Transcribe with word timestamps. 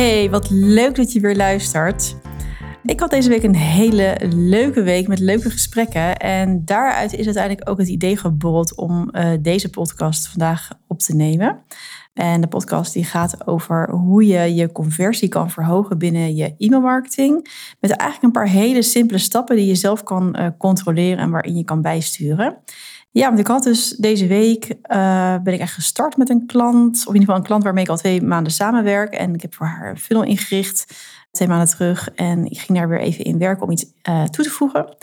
Hey, 0.00 0.30
wat 0.30 0.50
leuk 0.50 0.94
dat 0.94 1.12
je 1.12 1.20
weer 1.20 1.36
luistert. 1.36 2.16
Ik 2.82 3.00
had 3.00 3.10
deze 3.10 3.28
week 3.28 3.42
een 3.42 3.54
hele 3.54 4.16
leuke 4.34 4.82
week 4.82 5.08
met 5.08 5.18
leuke 5.18 5.50
gesprekken. 5.50 6.16
En 6.16 6.64
daaruit 6.64 7.12
is 7.12 7.24
uiteindelijk 7.24 7.70
ook 7.70 7.78
het 7.78 7.88
idee 7.88 8.16
geborreld 8.16 8.74
om 8.76 9.08
uh, 9.12 9.30
deze 9.40 9.70
podcast 9.70 10.28
vandaag 10.28 10.70
op 10.86 10.98
te 10.98 11.14
nemen. 11.14 11.62
En 12.14 12.40
de 12.40 12.46
podcast 12.46 12.92
die 12.92 13.04
gaat 13.04 13.46
over 13.46 13.90
hoe 13.90 14.26
je 14.26 14.54
je 14.54 14.72
conversie 14.72 15.28
kan 15.28 15.50
verhogen 15.50 15.98
binnen 15.98 16.34
je 16.34 16.54
e-mailmarketing. 16.58 17.34
Met 17.80 17.90
eigenlijk 17.90 18.22
een 18.22 18.42
paar 18.42 18.52
hele 18.52 18.82
simpele 18.82 19.18
stappen 19.18 19.56
die 19.56 19.66
je 19.66 19.74
zelf 19.74 20.02
kan 20.02 20.36
uh, 20.38 20.46
controleren 20.58 21.18
en 21.18 21.30
waarin 21.30 21.56
je 21.56 21.64
kan 21.64 21.82
bijsturen. 21.82 22.56
Ja, 23.12 23.26
want 23.26 23.38
ik 23.38 23.46
had 23.46 23.62
dus 23.62 23.88
deze 23.88 24.26
week 24.26 24.64
uh, 24.68 25.36
ben 25.42 25.54
ik 25.54 25.60
echt 25.60 25.74
gestart 25.74 26.16
met 26.16 26.30
een 26.30 26.46
klant. 26.46 26.96
Of 26.96 27.06
in 27.06 27.20
ieder 27.20 27.20
geval 27.20 27.36
een 27.36 27.46
klant 27.46 27.62
waarmee 27.62 27.84
ik 27.84 27.90
al 27.90 27.96
twee 27.96 28.22
maanden 28.22 28.52
samenwerk. 28.52 29.14
En 29.14 29.34
ik 29.34 29.42
heb 29.42 29.54
voor 29.54 29.66
haar 29.66 29.90
een 29.90 29.98
funnel 29.98 30.24
ingericht 30.24 30.86
twee 31.30 31.48
maanden 31.48 31.68
terug. 31.68 32.10
En 32.14 32.50
ik 32.50 32.58
ging 32.58 32.78
daar 32.78 32.88
weer 32.88 33.00
even 33.00 33.24
in 33.24 33.38
werken 33.38 33.62
om 33.62 33.70
iets 33.70 33.84
uh, 34.08 34.24
toe 34.24 34.44
te 34.44 34.50
voegen. 34.50 34.96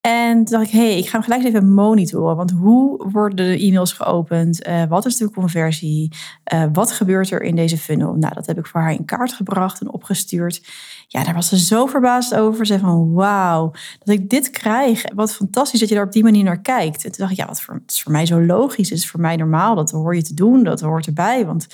En 0.00 0.44
toen 0.44 0.58
dacht 0.58 0.66
ik, 0.66 0.78
hé, 0.78 0.86
hey, 0.86 0.98
ik 0.98 1.08
ga 1.08 1.12
hem 1.12 1.22
gelijk 1.22 1.44
even 1.44 1.72
monitoren. 1.72 2.36
Want 2.36 2.50
hoe 2.50 3.10
worden 3.10 3.36
de 3.36 3.58
e-mails 3.58 3.92
geopend? 3.92 4.66
Uh, 4.66 4.84
wat 4.88 5.06
is 5.06 5.16
de 5.16 5.30
conversie? 5.30 6.12
Uh, 6.52 6.64
wat 6.72 6.92
gebeurt 6.92 7.30
er 7.30 7.42
in 7.42 7.56
deze 7.56 7.78
funnel? 7.78 8.14
Nou, 8.14 8.34
dat 8.34 8.46
heb 8.46 8.58
ik 8.58 8.66
voor 8.66 8.80
haar 8.80 8.92
in 8.92 9.04
kaart 9.04 9.32
gebracht 9.32 9.80
en 9.80 9.92
opgestuurd. 9.92 10.62
Ja, 11.06 11.24
daar 11.24 11.34
was 11.34 11.48
ze 11.48 11.58
zo 11.58 11.86
verbaasd 11.86 12.34
over. 12.34 12.66
Ze 12.66 12.72
zei 12.72 12.84
van, 12.84 13.12
wauw, 13.12 13.70
dat 13.98 14.14
ik 14.14 14.28
dit 14.28 14.50
krijg. 14.50 15.04
Wat 15.14 15.34
fantastisch 15.34 15.80
dat 15.80 15.88
je 15.88 15.94
daar 15.94 16.04
op 16.04 16.12
die 16.12 16.22
manier 16.22 16.44
naar 16.44 16.60
kijkt. 16.60 17.04
En 17.04 17.10
toen 17.10 17.20
dacht 17.20 17.30
ik, 17.30 17.38
ja, 17.38 17.46
wat 17.46 17.60
voor, 17.60 17.74
het 17.74 17.92
is 17.92 18.02
voor 18.02 18.12
mij 18.12 18.26
zo 18.26 18.40
logisch. 18.40 18.90
Het 18.90 18.98
is 18.98 19.10
voor 19.10 19.20
mij 19.20 19.36
normaal. 19.36 19.74
Dat 19.74 19.90
hoor 19.90 20.14
je 20.14 20.22
te 20.22 20.34
doen. 20.34 20.64
Dat 20.64 20.80
hoort 20.80 21.06
erbij. 21.06 21.46
Want 21.46 21.66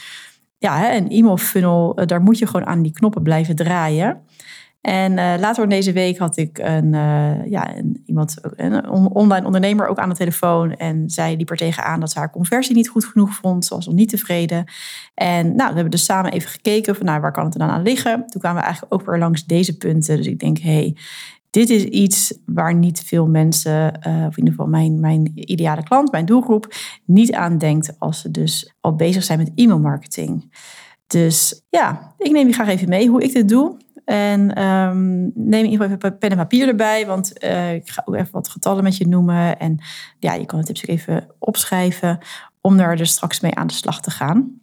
ja, 0.58 0.94
een 0.94 1.10
e-mail 1.10 1.36
funnel, 1.36 1.96
eh, 1.96 2.06
daar 2.06 2.22
moet 2.22 2.38
je 2.38 2.46
gewoon 2.46 2.66
aan 2.66 2.82
die 2.82 2.92
knoppen 2.92 3.22
blijven 3.22 3.56
draaien. 3.56 4.22
En 4.86 5.12
uh, 5.12 5.34
later 5.38 5.62
in 5.62 5.68
deze 5.68 5.92
week 5.92 6.18
had 6.18 6.36
ik 6.36 6.58
een, 6.58 6.92
uh, 6.92 7.46
ja, 7.50 7.76
een, 7.76 8.02
iemand, 8.06 8.36
een 8.40 8.88
online 8.90 9.46
ondernemer 9.46 9.86
ook 9.86 9.98
aan 9.98 10.08
de 10.08 10.14
telefoon. 10.14 10.72
En 10.72 11.10
zij 11.10 11.36
liep 11.36 11.50
er 11.50 11.56
tegenaan 11.56 12.00
dat 12.00 12.10
ze 12.10 12.18
haar 12.18 12.30
conversie 12.30 12.74
niet 12.74 12.88
goed 12.88 13.04
genoeg 13.04 13.34
vond. 13.34 13.64
Ze 13.64 13.74
was 13.74 13.86
nog 13.86 13.94
niet 13.94 14.08
tevreden. 14.08 14.64
En 15.14 15.46
nou, 15.46 15.68
we 15.68 15.74
hebben 15.74 15.90
dus 15.90 16.04
samen 16.04 16.32
even 16.32 16.48
gekeken 16.48 16.96
van 16.96 17.06
nou, 17.06 17.20
waar 17.20 17.32
kan 17.32 17.44
het 17.44 17.54
er 17.54 17.60
dan 17.60 17.68
aan 17.68 17.82
liggen. 17.82 18.26
Toen 18.26 18.40
kwamen 18.40 18.58
we 18.58 18.64
eigenlijk 18.64 18.94
ook 18.94 19.06
weer 19.06 19.18
langs 19.18 19.44
deze 19.44 19.76
punten. 19.76 20.16
Dus 20.16 20.26
ik 20.26 20.38
denk, 20.38 20.58
hé, 20.58 20.72
hey, 20.72 20.96
dit 21.50 21.70
is 21.70 21.84
iets 21.84 22.38
waar 22.46 22.74
niet 22.74 23.00
veel 23.00 23.26
mensen, 23.26 24.00
uh, 24.06 24.14
of 24.14 24.36
in 24.36 24.44
ieder 24.44 24.54
geval 24.54 24.66
mijn, 24.66 25.00
mijn 25.00 25.32
ideale 25.34 25.82
klant, 25.82 26.12
mijn 26.12 26.26
doelgroep, 26.26 26.74
niet 27.04 27.32
aan 27.32 27.58
denkt 27.58 27.94
als 27.98 28.20
ze 28.20 28.30
dus 28.30 28.74
al 28.80 28.94
bezig 28.94 29.24
zijn 29.24 29.38
met 29.38 29.52
e-mailmarketing. 29.54 30.52
Dus 31.06 31.64
ja, 31.68 32.14
ik 32.18 32.32
neem 32.32 32.46
je 32.46 32.52
graag 32.52 32.68
even 32.68 32.88
mee 32.88 33.08
hoe 33.08 33.22
ik 33.22 33.32
dit 33.32 33.48
doe. 33.48 33.76
En 34.04 34.62
um, 34.62 35.32
neem 35.34 35.64
in 35.64 35.82
even 35.82 35.98
pen 35.98 36.30
en 36.30 36.36
papier 36.36 36.68
erbij, 36.68 37.06
want 37.06 37.44
uh, 37.44 37.74
ik 37.74 37.90
ga 37.90 38.02
ook 38.04 38.14
even 38.14 38.32
wat 38.32 38.48
getallen 38.48 38.82
met 38.82 38.96
je 38.96 39.08
noemen. 39.08 39.58
En 39.58 39.78
ja, 40.18 40.34
je 40.34 40.46
kan 40.46 40.58
de 40.58 40.64
tips 40.64 40.82
ook 40.82 40.88
even 40.88 41.26
opschrijven 41.38 42.18
om 42.60 42.76
daar 42.76 42.96
dus 42.96 43.10
straks 43.10 43.40
mee 43.40 43.54
aan 43.54 43.66
de 43.66 43.72
slag 43.72 44.00
te 44.00 44.10
gaan. 44.10 44.60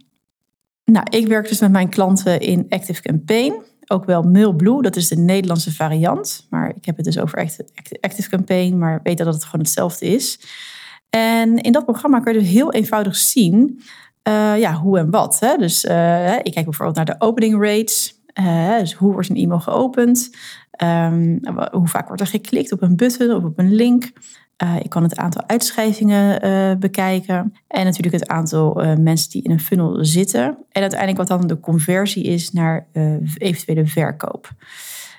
Nou, 0.86 1.06
ik 1.10 1.28
werk 1.28 1.48
dus 1.48 1.60
met 1.60 1.72
mijn 1.72 1.90
klanten 1.90 2.40
in 2.40 2.66
Active 2.70 3.02
Campaign 3.02 3.64
ook 3.88 4.06
wel 4.06 4.22
Mailblue. 4.22 4.82
Dat 4.82 4.96
is 4.96 5.08
de 5.08 5.18
Nederlandse 5.18 5.74
variant. 5.74 6.48
Maar 6.50 6.76
ik 6.76 6.86
heb 6.86 6.96
het 6.96 7.06
dus 7.06 7.20
over 7.20 7.38
Active 8.02 8.30
Campaign, 8.30 8.78
maar 8.78 9.00
weet 9.04 9.18
dat 9.18 9.34
het 9.34 9.44
gewoon 9.44 9.62
hetzelfde 9.62 10.06
is. 10.06 10.40
En 11.10 11.58
in 11.58 11.72
dat 11.72 11.86
programma 11.86 12.20
kun 12.20 12.34
je 12.34 12.40
dus 12.40 12.50
heel 12.50 12.74
eenvoudig 12.74 13.16
zien 13.16 13.82
uh, 14.28 14.60
ja, 14.60 14.74
hoe 14.74 14.98
en 14.98 15.10
wat. 15.10 15.40
Hè? 15.40 15.58
Dus 15.58 15.86
uh, 15.86 16.36
ik 16.36 16.52
kijk 16.52 16.66
bijvoorbeeld 16.66 16.96
naar 16.96 17.06
de 17.06 17.16
opening 17.26 17.64
rates. 17.64 18.21
Uh, 18.40 18.80
dus 18.80 18.94
hoe 18.94 19.14
wordt 19.14 19.30
een 19.30 19.36
e-mail 19.36 19.60
geopend? 19.60 20.30
Um, 20.84 21.40
hoe 21.72 21.88
vaak 21.88 22.08
wordt 22.08 22.22
er 22.22 22.28
geklikt 22.28 22.72
op 22.72 22.82
een 22.82 22.96
button 22.96 23.36
of 23.36 23.44
op 23.44 23.60
een 23.60 23.74
link? 23.74 24.12
Ik 24.82 24.90
kan 24.90 25.04
het 25.04 25.18
aantal 25.18 25.44
uitschrijvingen 25.48 26.46
uh, 26.46 26.76
bekijken. 26.76 27.54
En 27.68 27.86
natuurlijk 27.86 28.14
het 28.14 28.28
aantal 28.28 28.96
mensen 29.00 29.30
die 29.30 29.44
in 29.44 29.52
een 29.52 29.60
funnel 29.60 30.06
zitten. 30.06 30.58
En 30.72 30.82
uiteindelijk 30.82 31.20
wat 31.20 31.40
dan 31.40 31.48
de 31.48 31.60
conversie 31.60 32.24
is 32.24 32.52
naar 32.52 32.88
eventuele 33.38 33.88
verkoop. 33.88 34.50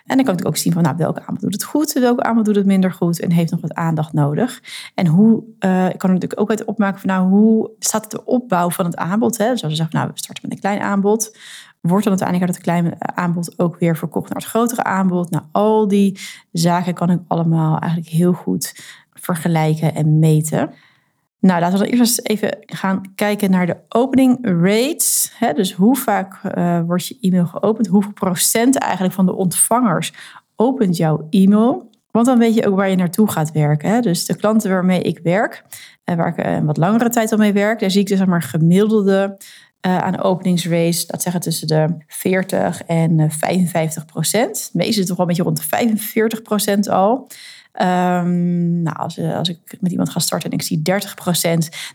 En 0.06 0.16
dan 0.16 0.24
kan 0.24 0.38
ik 0.38 0.46
ook 0.46 0.56
zien 0.56 0.72
van 0.72 0.82
nou, 0.82 0.96
welke 0.96 1.20
aanbod 1.20 1.40
doet 1.40 1.52
het 1.52 1.64
goed, 1.64 1.92
welke 1.92 2.22
aanbod 2.22 2.44
doet 2.44 2.56
het 2.56 2.66
minder 2.66 2.92
goed 2.92 3.20
en 3.20 3.30
heeft 3.30 3.50
nog 3.50 3.60
wat 3.60 3.74
aandacht 3.74 4.12
nodig. 4.12 4.62
En 4.94 5.06
hoe, 5.06 5.42
ik 5.90 5.98
kan 5.98 6.10
natuurlijk 6.12 6.40
ook 6.40 6.50
uit 6.50 6.64
opmaken 6.64 7.00
van 7.00 7.08
nou, 7.08 7.28
hoe 7.28 7.70
staat 7.78 8.10
de 8.10 8.24
opbouw 8.24 8.70
van 8.70 8.84
het 8.84 8.96
aanbod? 8.96 9.38
Hè? 9.38 9.50
Dus 9.50 9.62
we 9.62 9.74
zeggen, 9.74 9.96
nou, 9.96 10.10
we 10.12 10.18
starten 10.18 10.48
met 10.48 10.52
een 10.52 10.60
klein 10.60 10.80
aanbod 10.80 11.36
wordt 11.80 12.04
dan 12.04 12.18
uiteindelijk 12.18 12.50
uit 12.50 12.58
het 12.58 12.64
kleine 12.64 13.14
aanbod 13.14 13.58
ook 13.58 13.78
weer 13.78 13.96
verkocht 13.96 14.28
naar 14.28 14.38
het 14.38 14.48
grotere 14.50 14.84
aanbod. 14.84 15.30
Nou, 15.30 15.44
al 15.52 15.88
die 15.88 16.18
zaken 16.52 16.94
kan 16.94 17.10
ik 17.10 17.20
allemaal 17.26 17.78
eigenlijk 17.78 18.12
heel 18.12 18.32
goed 18.32 18.74
vergelijken 19.12 19.94
en 19.94 20.18
meten. 20.18 20.70
Nou, 21.42 21.60
laten 21.60 21.78
we 21.78 21.84
dan 21.84 21.98
eerst 21.98 22.20
even 22.22 22.58
gaan 22.60 23.00
kijken 23.14 23.50
naar 23.50 23.66
de 23.66 23.76
opening 23.88 24.38
rates. 24.42 25.32
Dus 25.54 25.72
hoe 25.72 25.96
vaak 25.96 26.40
uh, 26.56 26.80
wordt 26.86 27.06
je 27.06 27.16
e-mail 27.20 27.46
geopend? 27.46 27.86
Hoeveel 27.86 28.12
procent 28.12 28.78
eigenlijk 28.78 29.14
van 29.14 29.26
de 29.26 29.34
ontvangers 29.34 30.12
opent 30.56 30.96
jouw 30.96 31.26
e-mail? 31.30 31.90
Want 32.10 32.26
dan 32.26 32.38
weet 32.38 32.54
je 32.54 32.66
ook 32.66 32.76
waar 32.76 32.90
je 32.90 32.96
naartoe 32.96 33.30
gaat 33.30 33.52
werken. 33.52 33.90
Hè? 33.90 34.00
Dus 34.00 34.26
de 34.26 34.36
klanten 34.36 34.70
waarmee 34.70 35.02
ik 35.02 35.20
werk, 35.22 35.64
en 36.04 36.16
waar 36.16 36.28
ik 36.28 36.38
een 36.38 36.44
eh, 36.44 36.64
wat 36.64 36.76
langere 36.76 37.08
tijd 37.08 37.32
al 37.32 37.38
mee 37.38 37.52
werk, 37.52 37.80
daar 37.80 37.90
zie 37.90 38.00
ik 38.00 38.06
dus 38.06 38.24
maar 38.24 38.42
gemiddelde 38.42 39.36
uh, 39.86 39.98
aan 39.98 40.22
openingsrates, 40.22 41.06
dat 41.06 41.22
zeggen 41.22 41.40
tussen 41.40 41.66
de 41.66 41.86
40 42.06 42.82
en 42.82 43.30
55 43.30 44.04
procent. 44.04 44.68
De 44.72 44.78
meeste 44.78 45.04
toch 45.04 45.16
wel 45.16 45.20
een 45.20 45.26
beetje 45.26 45.42
rond 45.42 45.56
de 45.56 45.62
45 45.62 46.42
procent 46.42 46.88
al. 46.88 47.28
Um, 47.80 48.82
nou, 48.82 48.96
als, 48.96 49.18
als 49.18 49.48
ik 49.48 49.76
met 49.80 49.90
iemand 49.90 50.10
ga 50.10 50.20
starten 50.20 50.50
en 50.50 50.56
ik 50.56 50.62
zie 50.62 50.78
30% 50.78 50.82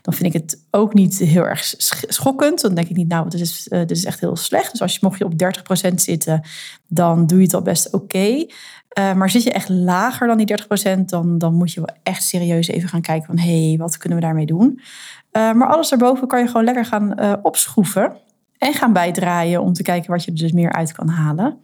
dan 0.02 0.14
vind 0.14 0.34
ik 0.34 0.40
het 0.42 0.64
ook 0.70 0.94
niet 0.94 1.18
heel 1.18 1.46
erg 1.46 1.74
schokkend. 2.08 2.60
Dan 2.60 2.74
denk 2.74 2.88
ik 2.88 2.96
niet, 2.96 3.08
nou, 3.08 3.28
dit 3.28 3.40
is, 3.40 3.64
dit 3.64 3.90
is 3.90 4.04
echt 4.04 4.20
heel 4.20 4.36
slecht. 4.36 4.70
Dus 4.70 4.82
als 4.82 4.92
je, 4.92 4.98
mocht 5.02 5.18
je 5.18 5.24
op 5.24 5.32
30% 5.90 5.94
zitten, 5.94 6.42
dan 6.86 7.26
doe 7.26 7.38
je 7.38 7.44
het 7.44 7.54
al 7.54 7.62
best 7.62 7.92
oké. 7.92 8.46
Uh, 8.98 9.14
maar 9.14 9.30
zit 9.30 9.42
je 9.42 9.52
echt 9.52 9.68
lager 9.68 10.26
dan 10.26 10.36
die 10.36 10.56
30%, 10.98 11.00
dan, 11.04 11.38
dan 11.38 11.54
moet 11.54 11.72
je 11.72 11.80
wel 11.80 11.96
echt 12.02 12.22
serieus 12.22 12.68
even 12.68 12.88
gaan 12.88 13.00
kijken 13.00 13.26
van 13.26 13.38
hé, 13.38 13.68
hey, 13.68 13.76
wat 13.78 13.96
kunnen 13.96 14.18
we 14.18 14.24
daarmee 14.24 14.46
doen? 14.46 14.80
Maar 15.32 15.68
alles 15.68 15.88
daarboven 15.88 16.28
kan 16.28 16.40
je 16.40 16.46
gewoon 16.46 16.64
lekker 16.64 16.84
gaan 16.84 17.38
opschroeven 17.42 18.12
en 18.58 18.74
gaan 18.74 18.92
bijdraaien 18.92 19.62
om 19.62 19.72
te 19.72 19.82
kijken 19.82 20.10
wat 20.10 20.24
je 20.24 20.30
er 20.30 20.36
dus 20.36 20.52
meer 20.52 20.72
uit 20.72 20.92
kan 20.92 21.08
halen. 21.08 21.58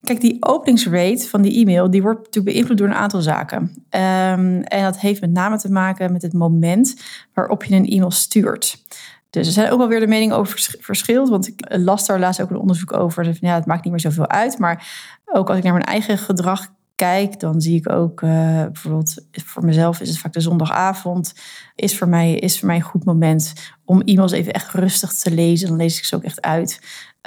Kijk, 0.00 0.20
die 0.20 0.36
openingsrate 0.44 1.28
van 1.28 1.42
die 1.42 1.60
e-mail, 1.60 1.90
die 1.90 2.02
wordt 2.02 2.24
natuurlijk 2.24 2.54
beïnvloed 2.54 2.78
door 2.78 2.86
een 2.86 2.94
aantal 2.94 3.20
zaken. 3.20 3.60
Um, 3.60 4.62
en 4.62 4.82
dat 4.82 4.98
heeft 4.98 5.20
met 5.20 5.30
name 5.30 5.58
te 5.58 5.72
maken 5.72 6.12
met 6.12 6.22
het 6.22 6.32
moment 6.32 6.96
waarop 7.34 7.64
je 7.64 7.74
een 7.74 7.88
e-mail 7.88 8.10
stuurt. 8.10 8.84
Dus 9.30 9.46
er 9.46 9.52
zijn 9.52 9.70
ook 9.70 9.78
wel 9.78 9.88
weer 9.88 10.00
de 10.00 10.06
meningen 10.06 10.36
over 10.36 10.76
verschilt. 10.80 11.28
Want 11.28 11.48
ik 11.48 11.66
las 11.68 12.06
daar 12.06 12.18
laatst 12.18 12.40
ook 12.40 12.50
een 12.50 12.56
onderzoek 12.58 12.92
over. 12.92 13.24
Dus 13.24 13.38
ja, 13.40 13.54
het 13.54 13.66
maakt 13.66 13.84
niet 13.84 13.92
meer 13.92 14.02
zoveel 14.02 14.28
uit. 14.28 14.58
Maar 14.58 14.86
ook 15.24 15.48
als 15.48 15.58
ik 15.58 15.64
naar 15.64 15.72
mijn 15.72 15.84
eigen 15.84 16.18
gedrag 16.18 16.74
kijk, 16.94 17.40
dan 17.40 17.60
zie 17.60 17.76
ik 17.76 17.90
ook 17.90 18.20
uh, 18.20 18.30
bijvoorbeeld 18.62 19.14
voor 19.32 19.64
mezelf 19.64 20.00
is 20.00 20.08
het 20.08 20.18
vaak 20.18 20.32
de 20.32 20.40
zondagavond. 20.40 21.34
Is 21.74 21.98
voor 21.98 22.08
mij, 22.08 22.34
is 22.34 22.58
voor 22.58 22.66
mij 22.66 22.76
een 22.76 22.82
goed 22.82 23.04
moment 23.04 23.52
om 23.84 24.00
e-mails 24.00 24.32
even 24.32 24.52
echt 24.52 24.72
rustig 24.72 25.12
te 25.12 25.30
lezen. 25.30 25.68
Dan 25.68 25.76
lees 25.76 25.98
ik 25.98 26.04
ze 26.04 26.16
ook 26.16 26.24
echt 26.24 26.42
uit. 26.42 26.80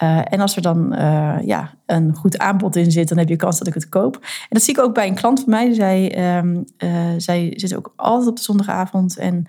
Uh, 0.03 0.21
en 0.23 0.39
als 0.39 0.55
er 0.55 0.61
dan 0.61 0.93
uh, 0.93 1.37
ja, 1.45 1.73
een 1.85 2.15
goed 2.15 2.37
aanbod 2.37 2.75
in 2.75 2.91
zit, 2.91 3.07
dan 3.09 3.17
heb 3.17 3.29
je 3.29 3.35
kans 3.35 3.57
dat 3.57 3.67
ik 3.67 3.73
het 3.73 3.89
koop. 3.89 4.15
En 4.15 4.47
dat 4.49 4.61
zie 4.61 4.73
ik 4.73 4.83
ook 4.83 4.93
bij 4.93 5.07
een 5.07 5.15
klant 5.15 5.39
van 5.39 5.49
mij. 5.49 5.73
Zij, 5.73 6.37
um, 6.37 6.65
zij 7.17 7.53
zit 7.55 7.75
ook 7.75 7.93
altijd 7.95 8.29
op 8.29 8.35
de 8.35 8.41
zondagavond. 8.41 9.17
En 9.17 9.45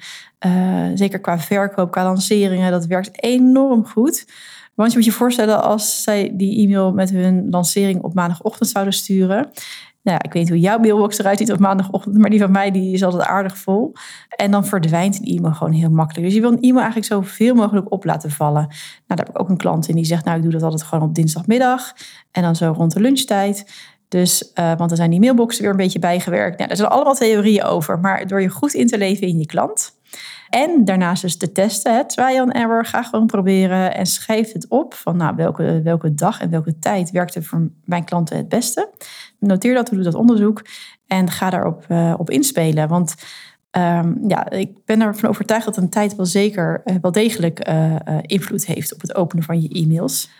zeker 0.94 1.20
qua 1.20 1.38
verkoop, 1.38 1.90
qua 1.90 2.04
lanceringen, 2.04 2.70
dat 2.70 2.86
werkt 2.86 3.22
enorm 3.22 3.86
goed. 3.86 4.26
Want 4.74 4.92
je 4.92 4.98
moet 4.98 5.06
je 5.06 5.12
voorstellen 5.12 5.62
als 5.62 6.02
zij 6.02 6.30
die 6.34 6.66
e-mail 6.66 6.92
met 6.92 7.10
hun 7.10 7.46
lancering 7.50 8.02
op 8.02 8.14
maandagochtend 8.14 8.68
zouden 8.68 8.94
sturen. 8.94 9.50
Nou 10.02 10.16
ja, 10.16 10.22
ik 10.22 10.32
weet 10.32 10.42
niet 10.42 10.52
hoe 10.52 10.60
jouw 10.60 10.78
mailbox 10.78 11.18
eruit 11.18 11.38
ziet 11.38 11.52
op 11.52 11.58
maandagochtend, 11.58 12.18
maar 12.18 12.30
die 12.30 12.40
van 12.40 12.50
mij 12.50 12.70
die 12.70 12.92
is 12.92 13.02
altijd 13.02 13.22
aardig 13.22 13.58
vol. 13.58 13.92
En 14.36 14.50
dan 14.50 14.66
verdwijnt 14.66 15.18
een 15.18 15.36
e-mail 15.36 15.54
gewoon 15.54 15.72
heel 15.72 15.90
makkelijk. 15.90 16.24
Dus 16.24 16.34
je 16.34 16.40
wil 16.40 16.50
een 16.52 16.60
e-mail 16.60 16.82
eigenlijk 16.82 17.12
zoveel 17.12 17.54
mogelijk 17.54 17.92
op 17.92 18.04
laten 18.04 18.30
vallen. 18.30 18.66
Nou, 18.66 18.72
daar 19.06 19.18
heb 19.18 19.28
ik 19.28 19.40
ook 19.40 19.48
een 19.48 19.56
klant 19.56 19.88
in 19.88 19.94
die 19.94 20.04
zegt, 20.04 20.24
nou 20.24 20.36
ik 20.36 20.42
doe 20.42 20.52
dat 20.52 20.62
altijd 20.62 20.82
gewoon 20.82 21.08
op 21.08 21.14
dinsdagmiddag 21.14 21.92
en 22.30 22.42
dan 22.42 22.56
zo 22.56 22.72
rond 22.76 22.92
de 22.92 23.00
lunchtijd. 23.00 23.64
Dus, 24.08 24.50
uh, 24.54 24.66
want 24.66 24.88
dan 24.88 24.96
zijn 24.96 25.10
die 25.10 25.20
mailboxen 25.20 25.62
weer 25.62 25.70
een 25.70 25.76
beetje 25.76 25.98
bijgewerkt. 25.98 26.58
Nou, 26.58 26.70
er 26.70 26.76
zijn 26.76 26.88
allemaal 26.88 27.14
theorieën 27.14 27.64
over, 27.64 27.98
maar 27.98 28.26
door 28.26 28.42
je 28.42 28.48
goed 28.48 28.74
in 28.74 28.86
te 28.86 28.98
leven 28.98 29.26
in 29.26 29.38
je 29.38 29.46
klant, 29.46 29.99
en 30.48 30.84
daarnaast 30.84 31.22
dus 31.22 31.36
te 31.36 31.52
testen, 31.52 32.06
and 32.16 32.52
error. 32.52 32.84
Ga 32.84 33.02
gewoon 33.02 33.26
proberen 33.26 33.94
en 33.94 34.06
schrijf 34.06 34.52
het 34.52 34.68
op 34.68 34.94
van 34.94 35.16
nou, 35.16 35.36
welke, 35.36 35.80
welke 35.84 36.14
dag 36.14 36.40
en 36.40 36.50
welke 36.50 36.78
tijd 36.78 37.10
werkt 37.10 37.34
er 37.34 37.44
voor 37.44 37.70
mijn 37.84 38.04
klanten 38.04 38.36
het 38.36 38.48
beste. 38.48 38.90
Noteer 39.38 39.74
dat, 39.74 39.88
doe 39.88 40.02
dat 40.02 40.14
onderzoek 40.14 40.62
en 41.06 41.30
ga 41.30 41.50
daarop 41.50 41.84
uh, 41.88 42.14
op 42.16 42.30
inspelen. 42.30 42.88
Want 42.88 43.14
um, 43.70 44.18
ja, 44.28 44.50
ik 44.50 44.84
ben 44.84 45.00
ervan 45.00 45.28
overtuigd 45.28 45.64
dat 45.64 45.76
een 45.76 45.88
tijd 45.88 46.16
wel 46.16 46.26
zeker, 46.26 46.82
uh, 46.84 46.96
wel 47.00 47.12
degelijk 47.12 47.68
uh, 47.68 47.96
invloed 48.22 48.66
heeft 48.66 48.94
op 48.94 49.00
het 49.00 49.14
openen 49.14 49.44
van 49.44 49.62
je 49.62 49.68
e-mails. 49.68 50.30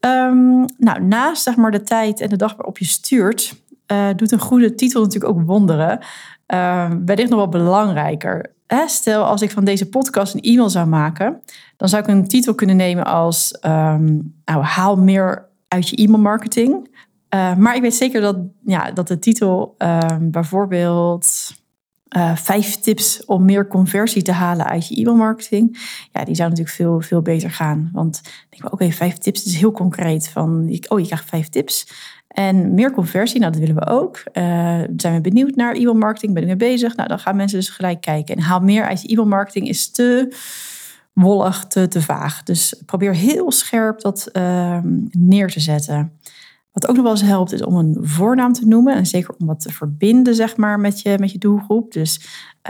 Um, 0.00 0.64
nou, 0.78 1.02
naast 1.02 1.42
zeg 1.42 1.56
maar, 1.56 1.70
de 1.70 1.82
tijd 1.82 2.20
en 2.20 2.28
de 2.28 2.36
dag 2.36 2.56
waarop 2.56 2.78
je 2.78 2.84
stuurt, 2.84 3.62
doet 4.16 4.32
een 4.32 4.38
goede 4.38 4.74
titel 4.74 5.02
natuurlijk 5.02 5.32
ook 5.32 5.46
wonderen. 5.46 5.98
Uh, 6.54 6.90
wellicht 7.04 7.30
nog 7.30 7.38
wel 7.38 7.48
belangrijker 7.48 8.54
stel 8.86 9.24
als 9.24 9.42
ik 9.42 9.50
van 9.50 9.64
deze 9.64 9.88
podcast 9.88 10.34
een 10.34 10.40
e-mail 10.40 10.70
zou 10.70 10.86
maken, 10.86 11.42
dan 11.76 11.88
zou 11.88 12.02
ik 12.02 12.08
een 12.08 12.28
titel 12.28 12.54
kunnen 12.54 12.76
nemen 12.76 13.04
als 13.04 13.58
um, 13.66 14.34
nou, 14.44 14.62
haal 14.62 14.96
meer 14.96 15.48
uit 15.68 15.88
je 15.88 15.96
e-mailmarketing. 15.96 16.88
Uh, 17.34 17.56
maar 17.56 17.76
ik 17.76 17.82
weet 17.82 17.94
zeker 17.94 18.20
dat, 18.20 18.36
ja, 18.64 18.90
dat 18.90 19.08
de 19.08 19.18
titel 19.18 19.74
um, 19.78 20.30
bijvoorbeeld 20.30 21.58
uh, 22.16 22.36
vijf 22.36 22.76
tips 22.76 23.24
om 23.24 23.44
meer 23.44 23.66
conversie 23.66 24.22
te 24.22 24.32
halen 24.32 24.66
uit 24.66 24.88
je 24.88 25.00
e-mailmarketing. 25.00 25.78
Ja, 26.12 26.24
die 26.24 26.34
zou 26.34 26.48
natuurlijk 26.48 26.76
veel, 26.76 27.00
veel 27.00 27.22
beter 27.22 27.50
gaan. 27.50 27.90
Want 27.92 28.20
ik 28.50 28.60
denk, 28.60 28.72
oké, 28.72 28.90
vijf 28.90 29.18
tips 29.18 29.44
is 29.44 29.56
heel 29.56 29.72
concreet. 29.72 30.28
Van, 30.28 30.78
oh, 30.88 31.00
je 31.00 31.06
krijgt 31.06 31.28
vijf 31.28 31.48
tips. 31.48 31.88
En 32.30 32.74
meer 32.74 32.92
conversie, 32.92 33.40
nou 33.40 33.52
dat 33.52 33.60
willen 33.60 33.74
we 33.74 33.86
ook. 33.86 34.22
Uh, 34.32 34.42
zijn 34.96 35.14
we 35.14 35.20
benieuwd 35.20 35.54
naar 35.54 35.74
e-mailmarketing? 35.74 36.34
Ben 36.34 36.42
ik 36.42 36.48
mee 36.48 36.56
bezig? 36.56 36.96
Nou, 36.96 37.08
dan 37.08 37.18
gaan 37.18 37.36
mensen 37.36 37.58
dus 37.58 37.68
gelijk 37.68 38.00
kijken. 38.00 38.36
En 38.36 38.42
haal 38.42 38.60
meer 38.60 38.86
uit 38.86 39.02
je 39.02 39.08
e-mailmarketing 39.08 39.68
is 39.68 39.90
te 39.90 40.36
wollig, 41.12 41.64
te, 41.64 41.88
te 41.88 42.02
vaag. 42.02 42.42
Dus 42.42 42.82
probeer 42.86 43.14
heel 43.14 43.52
scherp 43.52 44.00
dat 44.00 44.28
uh, 44.32 44.78
neer 45.10 45.48
te 45.48 45.60
zetten. 45.60 46.12
Wat 46.72 46.88
ook 46.88 46.94
nog 46.94 47.04
wel 47.04 47.12
eens 47.12 47.22
helpt, 47.22 47.52
is 47.52 47.64
om 47.64 47.76
een 47.76 47.96
voornaam 48.00 48.52
te 48.52 48.66
noemen. 48.66 48.94
En 48.94 49.06
zeker 49.06 49.34
om 49.38 49.46
wat 49.46 49.60
te 49.60 49.72
verbinden, 49.72 50.34
zeg 50.34 50.56
maar, 50.56 50.80
met 50.80 51.00
je, 51.00 51.16
met 51.18 51.32
je 51.32 51.38
doelgroep. 51.38 51.92
Dus 51.92 52.20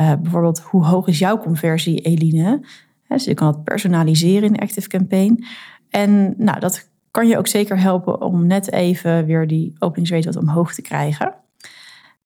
uh, 0.01 0.13
bijvoorbeeld, 0.23 0.61
hoe 0.61 0.85
hoog 0.85 1.07
is 1.07 1.19
jouw 1.19 1.39
conversie, 1.39 2.01
Eline? 2.01 2.61
dus 3.09 3.25
je 3.25 3.35
kan 3.35 3.47
het 3.47 3.65
personaliseren 3.65 4.49
in 4.49 4.61
Active 4.61 4.89
Campaign. 4.89 5.45
En 5.91 6.35
nou, 6.37 6.61
dat 6.61 6.90
kan 7.11 7.29
je 7.29 7.39
ook 7.39 7.49
zeker 7.49 7.81
helpen 7.81 8.21
om 8.21 8.47
net 8.47 8.73
even 8.73 9.27
weer 9.27 9.47
die 9.47 9.75
openingsrate 9.79 10.27
wat 10.27 10.43
omhoog 10.43 10.75
te 10.75 10.83
krijgen. 10.83 11.35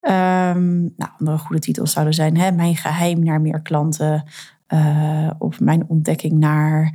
Um, 0.00 0.92
nou, 0.96 1.10
andere 1.18 1.38
goede 1.38 1.60
titels 1.60 1.92
zouden 1.92 2.14
zijn: 2.14 2.36
hè, 2.36 2.52
Mijn 2.52 2.76
geheim 2.76 3.24
naar 3.24 3.40
meer 3.40 3.62
klanten. 3.62 4.24
Uh, 4.68 5.30
of 5.38 5.60
mijn 5.60 5.84
ontdekking 5.88 6.32
naar. 6.32 6.92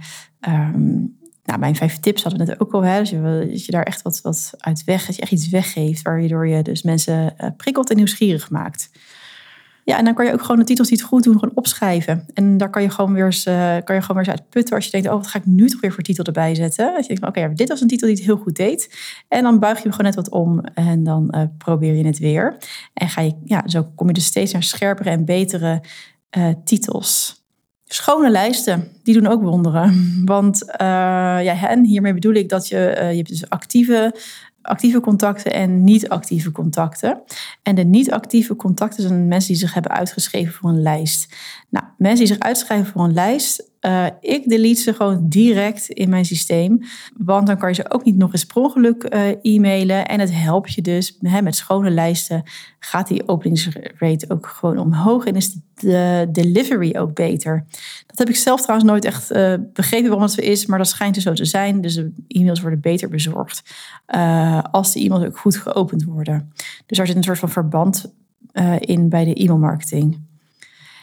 Um, 0.48 1.18
nou, 1.44 1.60
mijn 1.60 1.76
vijf 1.76 2.00
tips 2.00 2.24
hadden 2.24 2.42
we 2.42 2.46
net 2.46 2.60
ook 2.60 2.74
al. 2.74 2.84
Hè, 2.84 3.00
dus 3.00 3.10
je, 3.10 3.48
dat 3.50 3.66
je 3.66 3.72
daar 3.72 3.84
echt 3.84 4.02
wat, 4.02 4.22
wat 4.22 4.54
uit 4.58 4.84
weg, 4.84 5.06
dat 5.06 5.16
je 5.16 5.22
echt 5.22 5.32
iets 5.32 5.50
weggeeft, 5.50 6.02
waardoor 6.02 6.48
je 6.48 6.62
dus 6.62 6.82
mensen 6.82 7.34
uh, 7.38 7.50
prikkelt 7.58 7.90
en 7.90 7.96
nieuwsgierig 7.96 8.50
maakt. 8.50 8.90
Ja, 9.84 9.98
en 9.98 10.06
dan 10.06 10.14
kan 10.14 10.26
je 10.26 10.34
ook 10.34 10.42
gewoon 10.42 10.58
de 10.58 10.64
titels 10.64 10.88
die 10.88 10.98
het 10.98 11.08
goed 11.08 11.24
doen, 11.24 11.40
gewoon 11.40 11.56
opschrijven. 11.56 12.26
En 12.34 12.58
daar 12.58 12.70
kan 12.70 12.82
je 12.82 12.90
gewoon 12.90 13.14
weer 13.14 13.26
eens, 13.26 13.46
uh, 13.46 13.54
kan 13.84 13.96
je 13.96 14.02
gewoon 14.02 14.18
weer 14.18 14.18
eens 14.18 14.40
uit 14.40 14.50
putten 14.50 14.76
als 14.76 14.86
je 14.86 14.92
denkt, 14.92 15.08
oh, 15.08 15.14
wat 15.14 15.28
ga 15.28 15.40
ik 15.40 15.46
nu 15.46 15.70
toch 15.70 15.82
weer 15.82 15.92
voor 15.92 16.04
titel 16.04 16.24
erbij 16.24 16.56
zetten? 16.56 16.96
Als 16.96 17.08
je 17.08 17.16
denkt, 17.16 17.38
oké, 17.38 17.54
dit 17.54 17.70
was 17.70 17.82
een 17.82 17.88
titel 17.88 18.08
die 18.08 18.16
het 18.16 18.26
heel 18.26 18.38
goed 18.38 18.56
deed. 18.56 18.98
En 19.28 19.44
dan 19.44 19.60
buig 19.60 19.78
je 19.78 19.84
hem 19.84 19.92
gewoon 19.92 20.06
net 20.06 20.16
wat 20.16 20.30
om 20.30 20.60
en 20.60 21.04
dan 21.04 21.34
uh, 21.36 21.44
probeer 21.58 21.96
je 21.96 22.06
het 22.06 22.20
weer. 22.20 22.58
En 22.94 23.10
ga 23.10 23.22
je, 23.22 23.34
ja, 23.44 23.64
zo 23.66 23.92
kom 23.96 24.08
je 24.08 24.14
dus 24.14 24.26
steeds 24.26 24.52
naar 24.52 24.64
scherpere 24.64 25.10
en 25.10 25.26
betere 25.26 25.82
uh, 26.38 26.48
titels. 26.64 27.44
Schone 27.86 28.30
lijsten, 28.30 28.88
die 29.04 29.14
doen 29.14 29.28
ook 29.28 29.42
wonderen. 29.42 30.12
Want 30.26 30.64
ja, 30.78 31.70
en 31.70 31.86
hiermee 31.86 32.14
bedoel 32.14 32.34
ik 32.34 32.50
dat 32.50 32.68
je, 32.68 32.78
je 33.10 33.16
hebt 33.16 33.30
dus 33.30 33.50
actieve 33.50 34.14
actieve 34.62 35.00
contacten 35.00 35.54
en 35.54 35.84
niet-actieve 35.84 36.52
contacten. 36.52 37.22
En 37.64 37.76
de 37.76 37.84
niet-actieve 37.84 38.56
contacten 38.56 39.04
zijn 39.04 39.28
mensen 39.28 39.50
die 39.50 39.60
zich 39.60 39.74
hebben 39.74 39.92
uitgeschreven 39.92 40.54
voor 40.54 40.70
een 40.70 40.82
lijst. 40.82 41.36
Nou, 41.70 41.86
mensen 41.98 42.26
die 42.26 42.36
zich 42.36 42.40
uitschrijven 42.40 42.92
voor 42.92 43.04
een 43.04 43.14
lijst, 43.14 43.70
uh, 43.82 44.06
ik 44.20 44.50
delete 44.50 44.82
ze 44.82 44.94
gewoon 44.94 45.30
direct 45.30 45.90
in 45.90 46.10
mijn 46.10 46.26
systeem. 46.26 46.82
Want 47.18 47.48
dan 47.48 47.58
kan 47.58 47.70
je 47.70 47.76
ze 47.76 47.92
ook 47.92 48.04
niet 48.04 48.18
nog 48.18 48.32
eens 48.32 48.46
per 48.46 48.62
ongeluk 48.62 49.14
uh, 49.14 49.28
e-mailen. 49.42 50.06
En 50.06 50.20
het 50.20 50.34
helpt 50.34 50.74
je 50.74 50.82
dus 50.82 51.18
hè, 51.22 51.42
met 51.42 51.56
schone 51.56 51.90
lijsten. 51.90 52.44
Gaat 52.80 53.08
die 53.08 53.28
openingsrate 53.28 54.26
ook 54.28 54.48
gewoon 54.48 54.78
omhoog 54.78 55.26
en 55.26 55.36
is 55.36 55.58
de 55.76 56.28
delivery 56.32 56.96
ook 56.98 57.14
beter. 57.14 57.66
Dat 58.08 58.18
heb 58.18 58.30
ik 58.30 58.36
zelf 58.36 58.62
trouwens 58.62 58.90
nooit 58.90 59.06
echt 59.06 59.32
uh, 59.32 59.54
begrepen 59.74 60.08
waarom 60.08 60.24
het 60.24 60.32
zo 60.32 60.42
is. 60.42 60.66
Maar 60.66 60.78
dat 60.78 60.88
schijnt 60.88 61.14
dus 61.14 61.24
zo 61.24 61.34
te 61.34 61.46
zijn. 61.46 61.82
Dus 61.82 61.96
de 61.96 62.12
e-mails 62.28 62.62
worden 62.62 62.82
beter 62.82 63.10
bezorgd. 63.10 63.62
als 64.72 64.94
de 64.94 65.00
e-mails 65.00 65.26
ook 65.26 65.38
goed 65.38 65.58
geopend 65.58 66.04
worden. 66.04 66.54
Dus 66.86 66.98
daar 66.98 67.08
zit 67.08 67.16
een 67.16 67.24
soort 67.24 67.40
van 67.40 67.50
verband 67.50 68.14
in 68.80 69.10
bij 69.10 69.26
de 69.26 69.44
e-mailmarketing. 69.44 70.28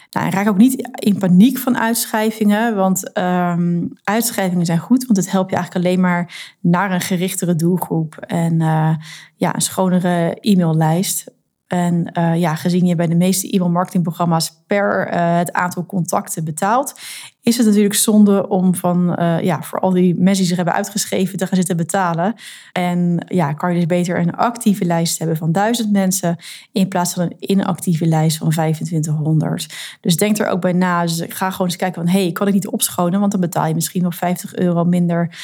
Nou, 0.09 0.29
raak 0.29 0.47
ook 0.47 0.57
niet 0.57 0.89
in 0.93 1.17
paniek 1.17 1.57
van 1.57 1.77
uitschrijvingen, 1.77 2.75
want 2.75 3.17
um, 3.17 3.93
uitschrijvingen 4.03 4.65
zijn 4.65 4.79
goed, 4.79 5.05
want 5.05 5.17
het 5.17 5.31
helpt 5.31 5.49
je 5.49 5.55
eigenlijk 5.55 5.85
alleen 5.85 5.99
maar 5.99 6.55
naar 6.61 6.91
een 6.91 7.01
gerichtere 7.01 7.55
doelgroep 7.55 8.15
en 8.17 8.53
uh, 8.53 8.95
ja, 9.35 9.55
een 9.55 9.61
schonere 9.61 10.37
e-maillijst. 10.39 11.35
En 11.67 12.11
uh, 12.17 12.39
ja, 12.39 12.55
gezien 12.55 12.85
je 12.85 12.95
bij 12.95 13.07
de 13.07 13.15
meeste 13.15 13.49
e-mail 13.49 13.69
marketingprogramma's 13.69 14.63
per 14.67 15.13
uh, 15.13 15.37
het 15.37 15.53
aantal 15.53 15.85
contacten 15.85 16.43
betaalt, 16.43 16.99
is 17.41 17.57
het 17.57 17.65
natuurlijk 17.65 17.95
zonde 17.95 18.47
om 18.47 18.75
van, 18.75 19.15
uh, 19.19 19.41
ja, 19.41 19.61
voor 19.61 19.79
al 19.79 19.89
die 19.89 20.15
mensen 20.15 20.37
die 20.37 20.45
zich 20.45 20.55
hebben 20.55 20.73
uitgeschreven 20.73 21.37
te 21.37 21.47
gaan 21.47 21.57
zitten 21.57 21.77
betalen. 21.77 22.33
En 22.71 23.25
ja, 23.27 23.53
kan 23.53 23.69
je 23.69 23.75
dus 23.75 23.85
beter 23.85 24.19
een 24.19 24.35
actieve 24.35 24.85
lijst 24.85 25.19
hebben 25.19 25.37
van 25.37 25.51
duizend 25.51 25.91
mensen 25.91 26.37
in 26.71 26.87
plaats 26.87 27.13
van 27.13 27.23
een 27.23 27.35
inactieve 27.39 28.05
lijst 28.05 28.37
van 28.37 28.49
2500. 28.49 29.97
Dus 30.01 30.17
denk 30.17 30.37
er 30.37 30.47
ook 30.47 30.61
bij 30.61 30.73
na. 30.73 31.01
Dus 31.01 31.23
ga 31.27 31.51
gewoon 31.51 31.67
eens 31.67 31.75
kijken 31.75 32.03
van, 32.03 32.11
hé, 32.11 32.21
hey, 32.21 32.31
kan 32.31 32.47
ik 32.47 32.53
niet 32.53 32.67
opschonen? 32.67 33.19
Want 33.19 33.31
dan 33.31 33.41
betaal 33.41 33.67
je 33.67 33.73
misschien 33.73 34.03
nog 34.03 34.15
50 34.15 34.55
euro 34.55 34.83
minder 34.83 35.35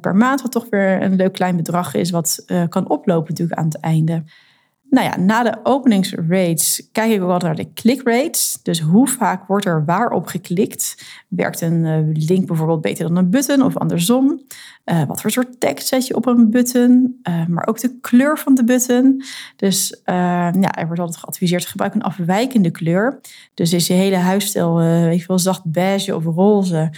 per 0.00 0.16
maand, 0.16 0.42
wat 0.42 0.52
toch 0.52 0.66
weer 0.70 1.02
een 1.02 1.16
leuk 1.16 1.32
klein 1.32 1.56
bedrag 1.56 1.94
is, 1.94 2.10
wat 2.10 2.44
kan 2.68 2.88
oplopen 2.88 3.28
natuurlijk 3.28 3.58
aan 3.58 3.64
het 3.64 3.80
einde. 3.80 4.22
Nou 4.90 5.06
ja, 5.06 5.18
na 5.18 5.42
de 5.42 5.56
openingsrates 5.62 6.88
kijk 6.92 7.12
ik 7.12 7.22
ook 7.22 7.30
altijd 7.30 7.56
naar 7.56 7.64
de 7.64 7.72
clickrates. 7.72 8.58
Dus 8.62 8.80
hoe 8.80 9.08
vaak 9.08 9.46
wordt 9.46 9.66
er 9.66 9.84
waarop 9.84 10.26
geklikt? 10.26 11.04
Werkt 11.28 11.60
een 11.60 11.84
eh, 11.84 12.26
link 12.28 12.46
bijvoorbeeld 12.46 12.80
beter 12.80 13.06
dan 13.06 13.16
een 13.16 13.30
button 13.30 13.62
of 13.62 13.76
andersom? 13.76 14.40
Uh, 14.84 15.04
wat 15.06 15.20
voor 15.20 15.30
soort 15.30 15.60
tekst 15.60 15.88
zet 15.88 16.06
je 16.06 16.14
op 16.14 16.26
een 16.26 16.50
button? 16.50 17.20
Uh, 17.28 17.46
maar 17.46 17.66
ook 17.66 17.80
de 17.80 17.98
kleur 18.00 18.38
van 18.38 18.54
de 18.54 18.64
button. 18.64 19.22
Dus 19.56 20.00
ja, 20.04 20.72
er 20.72 20.86
wordt 20.86 21.00
altijd 21.00 21.18
geadviseerd 21.18 21.66
gebruik 21.66 21.94
een 21.94 22.02
afwijkende 22.02 22.70
kleur. 22.70 23.20
Dus 23.54 23.72
is 23.72 23.86
je 23.86 23.92
hele 23.92 24.16
huisstijl, 24.16 24.76
weet 24.76 25.20
je 25.20 25.26
wel, 25.26 25.38
zacht 25.38 25.64
beige 25.64 26.16
of 26.16 26.24
roze. 26.24 26.92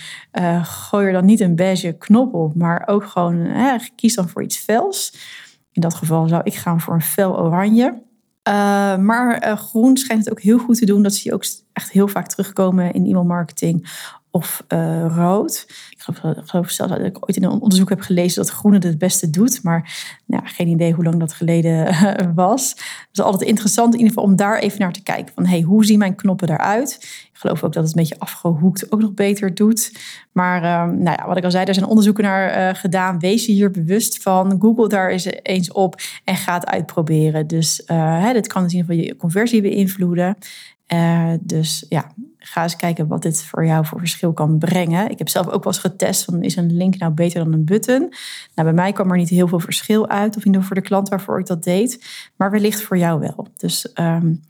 gooi 0.63 1.07
er 1.07 1.13
dan 1.13 1.25
niet 1.25 1.41
een 1.41 1.57
beige 1.57 1.93
knop 1.99 2.35
op, 2.35 2.55
maar 2.55 2.83
ook 2.87 3.05
gewoon 3.05 3.49
kies 3.95 4.15
dan 4.15 4.29
voor 4.29 4.43
iets 4.43 4.57
fels. 4.57 5.13
In 5.73 5.81
dat 5.81 5.95
geval 5.95 6.29
zou 6.29 6.41
ik 6.45 6.55
gaan 6.55 6.81
voor 6.81 6.95
een 6.95 7.03
fel 7.03 7.39
oranje. 7.39 8.03
Uh, 8.49 8.97
maar 8.97 9.47
uh, 9.47 9.57
groen 9.57 9.97
schijnt 9.97 10.25
het 10.25 10.35
ook 10.35 10.41
heel 10.41 10.59
goed 10.59 10.79
te 10.79 10.87
doen. 10.87 11.03
Dat 11.03 11.15
zie 11.15 11.31
je 11.31 11.37
ook 11.37 11.45
echt 11.73 11.91
heel 11.91 12.09
vaak 12.09 12.27
terugkomen 12.27 12.93
in 12.93 13.07
e-mailmarketing. 13.07 13.89
Of 14.35 14.65
uh, 14.69 15.07
rood. 15.17 15.65
Ik 15.91 15.97
geloof, 15.99 16.37
ik 16.37 16.71
zelfs 16.71 16.77
dat 16.77 17.01
ik 17.01 17.17
ooit 17.21 17.37
in 17.37 17.45
een 17.45 17.61
onderzoek 17.61 17.89
heb 17.89 18.01
gelezen 18.01 18.43
dat 18.43 18.53
groen 18.53 18.73
het 18.73 18.99
beste 18.99 19.31
doet. 19.31 19.63
Maar 19.63 20.11
nou, 20.27 20.43
geen 20.47 20.69
idee 20.69 20.93
hoe 20.93 21.05
lang 21.05 21.19
dat 21.19 21.33
geleden 21.33 21.95
was. 22.35 22.71
Het 22.71 23.09
is 23.13 23.21
altijd 23.21 23.49
interessant 23.49 23.93
in 23.93 23.99
ieder 23.99 24.13
geval 24.15 24.29
om 24.29 24.37
daar 24.37 24.59
even 24.59 24.79
naar 24.81 24.93
te 24.93 25.03
kijken. 25.03 25.35
Van 25.35 25.47
hey, 25.47 25.61
hoe 25.61 25.85
zien 25.85 25.99
mijn 25.99 26.15
knoppen 26.15 26.51
eruit? 26.51 26.99
Ik 27.33 27.39
geloof 27.39 27.65
ook 27.65 27.73
dat 27.73 27.83
het 27.83 27.93
een 27.97 28.03
beetje 28.03 28.19
afgehoekt 28.19 28.93
ook 28.93 29.01
nog 29.01 29.15
beter 29.15 29.55
doet. 29.55 29.93
Maar 30.33 30.63
uh, 30.63 30.95
nou 30.95 31.17
ja, 31.19 31.27
wat 31.27 31.37
ik 31.37 31.45
al 31.45 31.51
zei, 31.51 31.65
er 31.65 31.75
zijn 31.75 31.87
onderzoeken 31.87 32.25
naar 32.25 32.59
uh, 32.59 32.81
gedaan. 32.81 33.19
Wees 33.19 33.47
je 33.47 33.53
hier 33.53 33.71
bewust 33.71 34.23
van. 34.23 34.61
Google 34.61 34.89
daar 34.89 35.11
eens, 35.11 35.29
eens 35.43 35.73
op 35.73 36.01
en 36.25 36.37
ga 36.37 36.55
het 36.55 36.67
uitproberen. 36.67 37.47
Dus 37.47 37.83
hè, 37.87 38.33
dit 38.33 38.47
kan 38.47 38.63
in 38.63 38.71
ieder 38.71 38.87
geval 38.87 39.05
je 39.05 39.17
conversie 39.17 39.63
beïnvloeden. 39.63 40.37
dus 41.41 41.87
ja, 41.89 42.13
ga 42.43 42.63
eens 42.63 42.77
kijken 42.77 43.07
wat 43.07 43.23
dit 43.23 43.45
voor 43.45 43.67
jou 43.67 43.87
voor 43.87 43.99
verschil 43.99 44.33
kan 44.33 44.59
brengen. 44.59 45.11
Ik 45.11 45.19
heb 45.19 45.29
zelf 45.29 45.47
ook 45.47 45.65
wel 45.65 45.73
eens 45.73 45.83
getest 45.83 46.25
van 46.25 46.43
is 46.43 46.57
een 46.57 46.77
link 46.77 46.99
nou 46.99 47.13
beter 47.13 47.45
dan 47.45 47.53
een 47.53 47.65
button? 47.65 48.01
Nou, 48.55 48.69
bij 48.69 48.73
mij 48.73 48.93
kwam 48.93 49.11
er 49.11 49.17
niet 49.17 49.29
heel 49.29 49.49
veel 49.49 49.61
verschil 49.61 50.09
uit, 50.09 50.37
of 50.37 50.41
in 50.43 50.47
ieder 50.47 50.63
voor 50.63 50.77
de 50.77 50.83
klant 50.83 51.09
waarvoor 51.09 51.39
ik 51.39 51.47
dat 51.47 51.65
deed. 51.65 52.05
Maar 52.37 52.51
wellicht 52.51 52.83
voor 52.83 52.99
jou 52.99 53.21
wel. 53.21 53.47
Dus 53.57 53.91
um, 53.95 54.41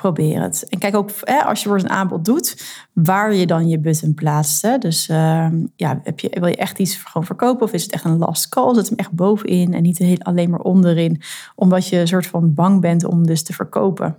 probeer 0.00 0.42
het. 0.42 0.68
En 0.68 0.78
kijk 0.78 0.96
ook 0.96 1.10
als 1.44 1.62
je 1.62 1.68
voor 1.68 1.78
een 1.78 1.90
aanbod 1.90 2.24
doet, 2.24 2.62
waar 2.92 3.34
je 3.34 3.46
dan 3.46 3.68
je 3.68 3.78
button 3.78 4.14
plaatst. 4.14 4.80
Dus 4.80 5.08
uh, 5.08 5.48
ja, 5.76 6.00
heb 6.02 6.20
je, 6.20 6.36
wil 6.40 6.48
je 6.48 6.56
echt 6.56 6.78
iets 6.78 6.96
gewoon 6.96 7.26
verkopen 7.26 7.66
of 7.66 7.72
is 7.72 7.82
het 7.82 7.92
echt 7.92 8.04
een 8.04 8.18
last 8.18 8.48
call? 8.48 8.74
Zet 8.74 8.88
hem 8.88 8.98
echt 8.98 9.12
bovenin 9.12 9.74
en 9.74 9.82
niet 9.82 10.18
alleen 10.18 10.50
maar 10.50 10.60
onderin, 10.60 11.20
omdat 11.54 11.88
je 11.88 11.96
een 11.96 12.08
soort 12.08 12.26
van 12.26 12.54
bang 12.54 12.80
bent 12.80 13.04
om 13.04 13.26
dus 13.26 13.42
te 13.42 13.52
verkopen. 13.52 14.16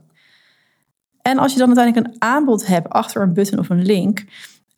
En 1.22 1.38
als 1.38 1.54
je 1.54 1.60
dan 1.60 1.68
uiteindelijk 1.68 2.08
een 2.08 2.22
aanbod 2.22 2.68
hebt 2.68 2.90
achter 2.90 3.22
een 3.22 3.34
button 3.34 3.60
of 3.60 3.70
een 3.70 3.86
link, 3.86 4.24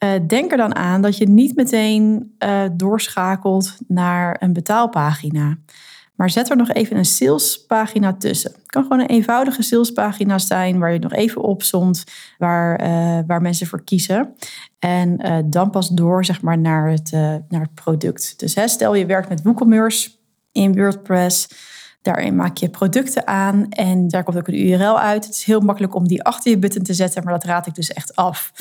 uh, 0.04 0.10
denk 0.28 0.52
er 0.52 0.58
dan 0.58 0.76
aan 0.76 1.02
dat 1.02 1.18
je 1.18 1.30
niet 1.30 1.56
meteen 1.56 2.36
uh, 2.40 2.64
doorschakelt 2.74 3.78
naar 3.88 4.36
een 4.40 4.54
betaalpagina. 4.54 5.58
Maar 6.16 6.30
zet 6.30 6.50
er 6.50 6.58
nog 6.58 6.72
even 6.72 6.98
een 6.98 7.06
salespagina 7.06 8.14
tussen. 8.14 8.52
Het 8.52 8.72
kan 8.72 8.84
gewoon 8.84 9.00
een 9.00 9.08
eenvoudige 9.08 9.62
salespagina 9.62 10.38
zijn 10.38 10.80
waar 10.80 10.94
je 10.94 11.00
nog 11.00 11.14
even 11.14 11.42
opzomt 11.42 12.04
waar, 12.38 12.82
uh, 12.82 13.20
waar 13.28 13.42
mensen 13.42 13.68
voor 13.68 13.84
kiezen. 13.84 14.34
En 14.80 15.18
dan 15.46 15.70
pas 15.70 15.90
door 15.90 16.26
zeg 16.26 16.42
maar, 16.42 16.58
naar, 16.58 16.90
het, 16.90 17.12
naar 17.50 17.62
het 17.62 17.74
product. 17.74 18.40
Dus 18.40 18.56
hè, 18.56 18.68
stel 18.68 18.96
je 18.96 19.06
werkt 19.06 19.30
met 19.30 19.42
WooCommerce 19.42 20.10
in 20.52 20.76
WordPress. 20.76 21.48
Daarin 22.04 22.36
maak 22.36 22.58
je 22.58 22.70
producten 22.70 23.28
aan 23.28 23.70
en 23.70 24.08
daar 24.08 24.24
komt 24.24 24.38
ook 24.38 24.48
een 24.48 24.68
URL 24.68 25.00
uit. 25.00 25.26
Het 25.26 25.36
is 25.36 25.44
heel 25.44 25.60
makkelijk 25.60 25.96
om 25.96 26.08
die 26.08 26.24
achter 26.24 26.52
je 26.52 26.58
button 26.58 26.84
te 26.84 26.94
zetten, 26.94 27.24
maar 27.24 27.34
dat 27.34 27.44
raad 27.44 27.68
ik 27.68 27.76
dus 27.76 27.94
echt 27.94 28.16
af. 28.16 28.52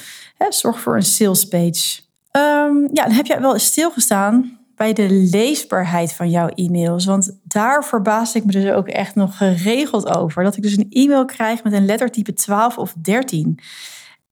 Zorg 0.49 0.81
voor 0.81 0.97
een 0.97 1.03
sales 1.03 1.49
page. 1.49 2.01
Um, 2.33 2.89
ja, 2.93 3.03
dan 3.03 3.13
heb 3.13 3.27
je 3.27 3.41
wel 3.41 3.59
stilgestaan 3.59 4.59
bij 4.77 4.93
de 4.93 5.11
leesbaarheid 5.11 6.13
van 6.13 6.31
jouw 6.31 6.49
e-mails. 6.49 7.05
Want 7.05 7.39
daar 7.43 7.85
verbaas 7.85 8.35
ik 8.35 8.45
me 8.45 8.53
dus 8.53 8.71
ook 8.71 8.89
echt 8.89 9.15
nog 9.15 9.37
geregeld 9.37 10.17
over. 10.17 10.45
Dat 10.45 10.57
ik 10.57 10.63
dus 10.63 10.77
een 10.77 10.91
e-mail 10.91 11.25
krijg 11.25 11.63
met 11.63 11.73
een 11.73 11.87
lettertype 11.87 12.33
12 12.33 12.79
of 12.79 12.95
13. 13.03 13.59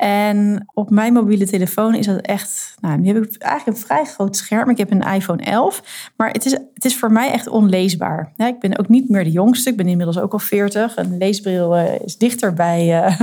En 0.00 0.66
op 0.74 0.90
mijn 0.90 1.12
mobiele 1.12 1.46
telefoon 1.46 1.94
is 1.94 2.06
dat 2.06 2.20
echt. 2.20 2.74
Nou, 2.80 2.98
nu 2.98 3.06
heb 3.06 3.24
ik 3.24 3.42
eigenlijk 3.42 3.78
een 3.78 3.84
vrij 3.84 4.04
groot 4.04 4.36
scherm. 4.36 4.70
Ik 4.70 4.78
heb 4.78 4.90
een 4.90 5.02
iPhone 5.02 5.42
11. 5.42 6.12
Maar 6.16 6.30
het 6.30 6.44
is, 6.44 6.52
het 6.52 6.84
is 6.84 6.96
voor 6.96 7.12
mij 7.12 7.30
echt 7.30 7.48
onleesbaar. 7.48 8.32
ik 8.36 8.58
ben 8.58 8.78
ook 8.78 8.88
niet 8.88 9.08
meer 9.08 9.24
de 9.24 9.30
jongste. 9.30 9.70
Ik 9.70 9.76
ben 9.76 9.88
inmiddels 9.88 10.18
ook 10.18 10.32
al 10.32 10.38
40. 10.38 10.96
Een 10.96 11.18
leesbril 11.18 11.76
uh, 11.76 12.00
is 12.04 12.18
dichterbij 12.18 13.04
uh, 13.04 13.20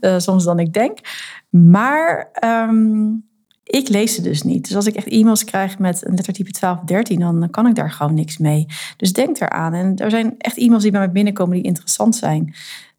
uh, 0.00 0.18
soms 0.26 0.44
dan 0.44 0.58
ik 0.58 0.72
denk. 0.72 0.98
Maar. 1.50 2.30
Um, 2.44 3.24
ik 3.66 3.88
lees 3.88 4.14
ze 4.14 4.22
dus 4.22 4.42
niet. 4.42 4.66
Dus 4.66 4.76
als 4.76 4.86
ik 4.86 4.94
echt 4.94 5.06
e-mails 5.06 5.44
krijg 5.44 5.78
met 5.78 6.06
een 6.06 6.14
lettertype 6.14 6.50
12 6.50 6.78
of 6.78 6.84
13, 6.84 7.20
dan 7.20 7.48
kan 7.50 7.66
ik 7.66 7.74
daar 7.74 7.90
gewoon 7.90 8.14
niks 8.14 8.38
mee. 8.38 8.66
Dus 8.96 9.12
denk 9.12 9.40
eraan. 9.40 9.74
En 9.74 9.96
er 9.96 10.10
zijn 10.10 10.34
echt 10.38 10.56
e-mails 10.56 10.82
die 10.82 10.90
bij 10.90 11.00
mij 11.00 11.10
binnenkomen 11.10 11.54
die 11.54 11.64
interessant 11.64 12.16
zijn. 12.16 12.54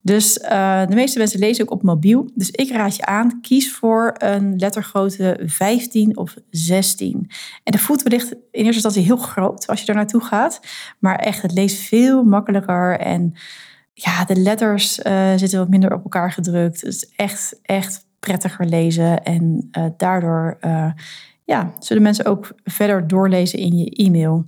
Dus 0.07 0.37
uh, 0.37 0.87
de 0.87 0.95
meeste 0.95 1.17
mensen 1.17 1.39
lezen 1.39 1.63
ook 1.63 1.71
op 1.71 1.83
mobiel. 1.83 2.29
Dus 2.35 2.51
ik 2.51 2.71
raad 2.71 2.95
je 2.95 3.05
aan, 3.05 3.41
kies 3.41 3.71
voor 3.71 4.15
een 4.17 4.55
lettergrootte 4.55 5.39
15 5.45 6.17
of 6.17 6.35
16. 6.49 7.29
En 7.63 7.71
de 7.71 7.77
voet 7.77 8.03
wellicht 8.03 8.31
in 8.31 8.39
eerste 8.51 8.73
instantie 8.73 9.03
heel 9.03 9.17
groot 9.17 9.67
als 9.67 9.81
je 9.81 9.87
er 9.87 9.95
naartoe 9.95 10.23
gaat. 10.23 10.59
Maar 10.99 11.15
echt, 11.15 11.41
het 11.41 11.53
leest 11.53 11.87
veel 11.87 12.23
makkelijker. 12.23 12.99
En 12.99 13.33
ja, 13.93 14.25
de 14.25 14.35
letters 14.35 14.99
uh, 14.99 15.31
zitten 15.35 15.59
wat 15.59 15.69
minder 15.69 15.93
op 15.93 16.03
elkaar 16.03 16.31
gedrukt. 16.31 16.81
Dus 16.81 17.11
echt, 17.15 17.59
echt 17.61 18.05
prettiger 18.19 18.65
lezen. 18.65 19.23
En 19.23 19.69
uh, 19.77 19.85
daardoor 19.97 20.57
ja, 21.43 21.73
zullen 21.79 22.03
mensen 22.03 22.25
ook 22.25 22.51
verder 22.63 23.07
doorlezen 23.07 23.59
in 23.59 23.77
je 23.77 23.89
e-mail. 23.89 24.45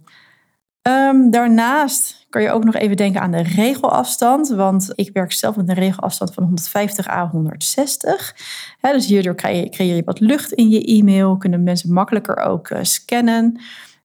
Um, 0.82 1.32
daarnaast 1.32 2.26
kan 2.30 2.42
je 2.42 2.52
ook 2.52 2.64
nog 2.64 2.76
even 2.76 2.98
denken 2.98 3.22
aan 3.22 3.32
de 3.32 3.44
regelafstand. 3.44 4.50
Want 4.50 4.92
ik 4.96 5.10
werk 5.14 5.32
zelf 5.32 5.56
met 5.56 5.70
een 5.70 5.76
regelafstand 5.76 6.34
van 6.34 6.44
150 6.44 7.10
à 7.10 7.30
160. 7.30 8.36
dus 8.82 9.06
hierdoor 9.06 9.36
creëer 9.36 9.96
je 9.96 10.04
wat 10.06 10.20
lucht 10.20 10.52
in 10.52 10.70
je 10.70 10.86
e-mail. 10.86 11.38
Kunnen 11.38 11.64
mensen 11.64 11.94
makkelijker 11.94 12.38
ook 12.38 12.70
uh, 12.70 12.80
scannen. 12.82 13.62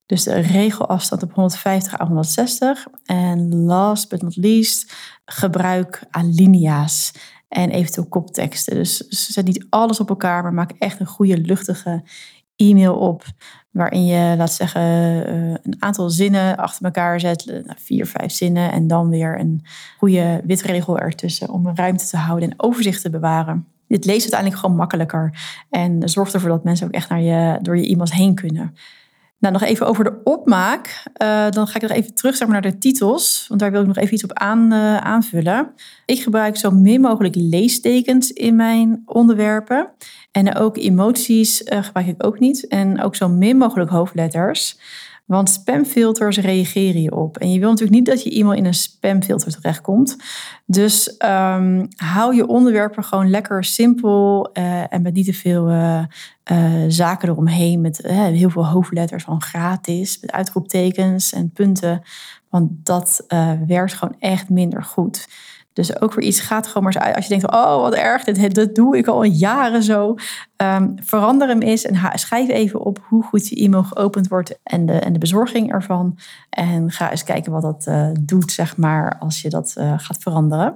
Dus 0.06 0.22
de 0.22 0.38
regelafstand 0.38 1.22
op 1.22 1.32
150 1.32 2.00
à 2.00 2.06
160. 2.06 2.86
En 3.04 3.54
last 3.54 4.08
but 4.08 4.22
not 4.22 4.36
least, 4.36 4.94
gebruik 5.24 6.02
alinea's 6.10 7.12
en 7.48 7.70
eventueel 7.70 8.08
kopteksten. 8.08 8.74
Dus 8.74 8.96
zet 9.08 9.46
niet 9.46 9.66
alles 9.70 10.00
op 10.00 10.08
elkaar, 10.08 10.42
maar 10.42 10.54
maak 10.54 10.72
echt 10.78 11.00
een 11.00 11.06
goede, 11.06 11.38
luchtige 11.38 12.02
e-mail 12.56 12.94
op. 12.94 13.24
Waarin 13.70 14.04
je, 14.04 14.34
laat 14.36 14.52
zeggen, 14.52 14.82
eh, 15.26 15.50
een 15.62 15.76
aantal 15.78 16.10
zinnen 16.10 16.56
achter 16.56 16.84
elkaar 16.84 17.20
zet. 17.20 17.46
Nou, 17.46 17.76
vier, 17.76 18.06
vijf 18.06 18.32
zinnen. 18.32 18.72
En 18.72 18.86
dan 18.86 19.08
weer 19.08 19.40
een 19.40 19.64
goede 19.98 20.40
witregel 20.44 20.98
ertussen. 20.98 21.48
Om 21.48 21.66
een 21.66 21.76
ruimte 21.76 22.06
te 22.06 22.16
houden 22.16 22.50
en 22.50 22.54
overzicht 22.56 23.02
te 23.02 23.10
bewaren. 23.10 23.66
Dit 23.88 24.04
leest 24.04 24.22
uiteindelijk 24.22 24.60
gewoon 24.60 24.76
makkelijker. 24.76 25.38
En 25.70 26.08
zorgt 26.08 26.34
ervoor 26.34 26.48
dat 26.48 26.64
mensen 26.64 26.86
ook 26.86 26.92
echt 26.92 27.08
naar 27.08 27.20
je, 27.20 27.58
door 27.62 27.76
je 27.76 27.88
e-mails 27.88 28.12
heen 28.12 28.34
kunnen. 28.34 28.74
Nou, 29.44 29.56
nog 29.56 29.64
even 29.64 29.86
over 29.86 30.04
de 30.04 30.20
opmaak. 30.24 31.02
Uh, 31.22 31.50
dan 31.50 31.66
ga 31.66 31.74
ik 31.74 31.82
nog 31.82 31.90
even 31.90 32.14
terug 32.14 32.36
zeg 32.36 32.48
maar, 32.48 32.60
naar 32.62 32.72
de 32.72 32.78
titels, 32.78 33.44
want 33.48 33.60
daar 33.60 33.70
wil 33.70 33.80
ik 33.80 33.86
nog 33.86 33.96
even 33.96 34.14
iets 34.14 34.24
op 34.24 34.42
uh, 34.42 34.96
aanvullen. 34.96 35.72
Ik 36.06 36.22
gebruik 36.22 36.56
zo 36.56 36.70
min 36.70 37.00
mogelijk 37.00 37.34
leestekens 37.34 38.32
in 38.32 38.56
mijn 38.56 39.02
onderwerpen. 39.06 39.88
En 40.32 40.56
ook 40.56 40.76
emoties 40.76 41.62
uh, 41.62 41.82
gebruik 41.82 42.06
ik 42.06 42.26
ook 42.26 42.38
niet. 42.38 42.66
En 42.66 43.02
ook 43.02 43.16
zo 43.16 43.28
min 43.28 43.56
mogelijk 43.56 43.90
hoofdletters. 43.90 44.78
Want 45.24 45.50
spamfilters 45.50 46.38
reageren 46.38 47.02
je 47.02 47.16
op. 47.16 47.36
En 47.36 47.52
je 47.52 47.58
wil 47.58 47.68
natuurlijk 47.68 47.96
niet 47.96 48.06
dat 48.06 48.22
je 48.22 48.30
e-mail 48.30 48.58
in 48.58 48.64
een 48.64 48.74
spamfilter 48.74 49.52
terechtkomt. 49.52 50.16
Dus 50.66 51.14
um, 51.24 51.88
hou 51.96 52.34
je 52.34 52.46
onderwerpen 52.46 53.04
gewoon 53.04 53.30
lekker 53.30 53.64
simpel 53.64 54.50
uh, 54.52 54.92
en 54.92 55.02
met 55.02 55.14
niet 55.14 55.26
te 55.26 55.32
veel 55.32 55.70
uh, 55.70 56.04
uh, 56.52 56.84
zaken 56.88 57.28
eromheen. 57.28 57.80
Met 57.80 58.00
heel 58.06 58.50
veel 58.50 58.66
hoofdletters 58.66 59.24
van 59.24 59.42
gratis, 59.42 60.20
met 60.20 60.32
uitroeptekens 60.32 61.32
en 61.32 61.50
punten. 61.50 62.02
Want 62.48 62.70
dat 62.86 63.24
werkt 63.66 63.94
gewoon 63.94 64.16
echt 64.18 64.48
minder 64.48 64.82
goed. 64.82 65.28
Dus 65.74 66.00
ook 66.00 66.12
voor 66.12 66.22
iets 66.22 66.40
gaat 66.40 66.66
gewoon 66.66 66.82
maar 66.82 66.98
uit. 66.98 67.14
Als 67.16 67.26
je 67.26 67.38
denkt, 67.38 67.52
oh 67.52 67.80
wat 67.80 67.94
erg, 67.94 68.24
dit, 68.24 68.54
dat 68.54 68.74
doe 68.74 68.96
ik 68.96 69.06
al 69.06 69.22
jaren 69.22 69.82
zo. 69.82 70.14
Um, 70.56 70.94
verander 71.02 71.48
hem 71.48 71.60
eens 71.60 71.84
en 71.84 72.18
schrijf 72.18 72.48
even 72.48 72.80
op 72.80 72.98
hoe 73.08 73.22
goed 73.22 73.48
je 73.48 73.56
e-mail 73.56 73.82
geopend 73.82 74.28
wordt 74.28 74.58
en 74.62 74.86
de, 74.86 74.92
en 74.92 75.12
de 75.12 75.18
bezorging 75.18 75.72
ervan. 75.72 76.18
En 76.50 76.90
ga 76.90 77.10
eens 77.10 77.24
kijken 77.24 77.52
wat 77.52 77.62
dat 77.62 77.86
uh, 77.88 78.08
doet, 78.20 78.52
zeg 78.52 78.76
maar, 78.76 79.18
als 79.18 79.42
je 79.42 79.50
dat 79.50 79.74
uh, 79.78 79.94
gaat 79.96 80.22
veranderen. 80.22 80.66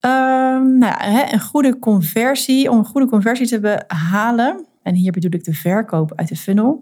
Um, 0.00 0.78
nou 0.78 0.78
ja, 0.78 1.32
een 1.32 1.40
goede 1.40 1.78
conversie, 1.78 2.70
om 2.70 2.78
een 2.78 2.84
goede 2.84 3.08
conversie 3.08 3.46
te 3.46 3.60
behalen, 3.60 4.66
en 4.82 4.94
hier 4.94 5.12
bedoel 5.12 5.34
ik 5.34 5.44
de 5.44 5.54
verkoop 5.54 6.12
uit 6.14 6.28
de 6.28 6.36
funnel, 6.36 6.80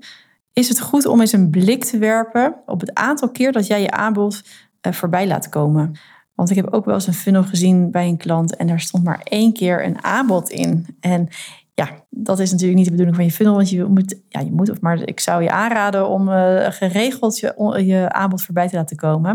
is 0.53 0.69
het 0.69 0.81
goed 0.81 1.07
om 1.07 1.21
eens 1.21 1.33
een 1.33 1.51
blik 1.51 1.85
te 1.85 1.99
werpen 1.99 2.55
op 2.67 2.81
het 2.81 2.95
aantal 2.95 3.31
keer 3.31 3.53
dat 3.53 3.67
jij 3.67 3.81
je 3.81 3.91
aanbod 3.91 4.43
uh, 4.87 4.93
voorbij 4.93 5.27
laat 5.27 5.49
komen. 5.49 5.97
Want 6.39 6.51
ik 6.51 6.57
heb 6.57 6.73
ook 6.73 6.85
wel 6.85 6.95
eens 6.95 7.07
een 7.07 7.15
funnel 7.15 7.43
gezien 7.43 7.91
bij 7.91 8.09
een 8.09 8.17
klant 8.17 8.57
en 8.57 8.67
daar 8.67 8.81
stond 8.81 9.05
maar 9.05 9.21
één 9.25 9.53
keer 9.53 9.85
een 9.85 10.05
aanbod 10.05 10.51
in. 10.51 10.87
En 11.01 11.29
ja, 11.75 11.89
dat 12.11 12.39
is 12.39 12.51
natuurlijk 12.51 12.79
niet 12.79 12.85
de 12.85 12.91
bedoeling 12.91 13.17
van 13.17 13.27
je 13.27 13.33
funnel, 13.33 13.55
want 13.55 13.71
je 13.71 13.85
moet, 13.85 14.21
ja, 14.29 14.41
je 14.41 14.53
moet, 14.53 14.81
maar 14.81 15.03
ik 15.03 15.21
zou 15.21 15.43
je 15.43 15.51
aanraden 15.51 16.09
om 16.09 16.29
uh, 16.29 16.67
geregeld 16.71 17.39
je, 17.39 17.83
je 17.87 18.13
aanbod 18.13 18.43
voorbij 18.43 18.69
te 18.69 18.77
laten 18.77 18.97
komen. 18.97 19.31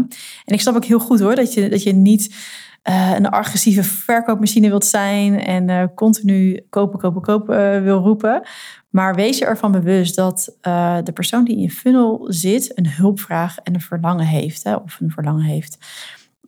En 0.46 0.54
ik 0.54 0.62
snap 0.62 0.76
ook 0.76 0.86
heel 0.86 1.00
goed 1.00 1.20
hoor, 1.20 1.36
dat 1.36 1.54
je, 1.54 1.70
dat 1.70 1.84
je 1.84 1.94
niet 1.94 2.36
uh, 2.90 3.14
een 3.16 3.30
agressieve 3.30 3.84
verkoopmachine 3.84 4.70
wilt 4.70 4.86
zijn 4.86 5.40
en 5.40 5.70
uh, 5.70 5.84
continu 5.96 6.66
kopen, 6.70 7.00
kopen, 7.00 7.22
kopen 7.22 7.84
wil 7.84 8.00
roepen. 8.00 8.42
Maar 8.90 9.16
wees 9.16 9.38
je 9.38 9.46
ervan 9.46 9.72
bewust 9.72 10.16
dat 10.16 10.58
de 11.04 11.12
persoon 11.14 11.44
die 11.44 11.56
in 11.56 11.62
je 11.62 11.72
funnel 11.72 12.26
zit 12.28 12.78
een 12.78 12.90
hulpvraag 12.90 13.58
en 13.58 13.74
een 13.74 13.82
verlangen 13.82 14.26
heeft, 14.26 14.64
hè, 14.64 14.76
of 14.76 15.00
een 15.00 15.12
verlangen 15.12 15.44
heeft. 15.44 15.78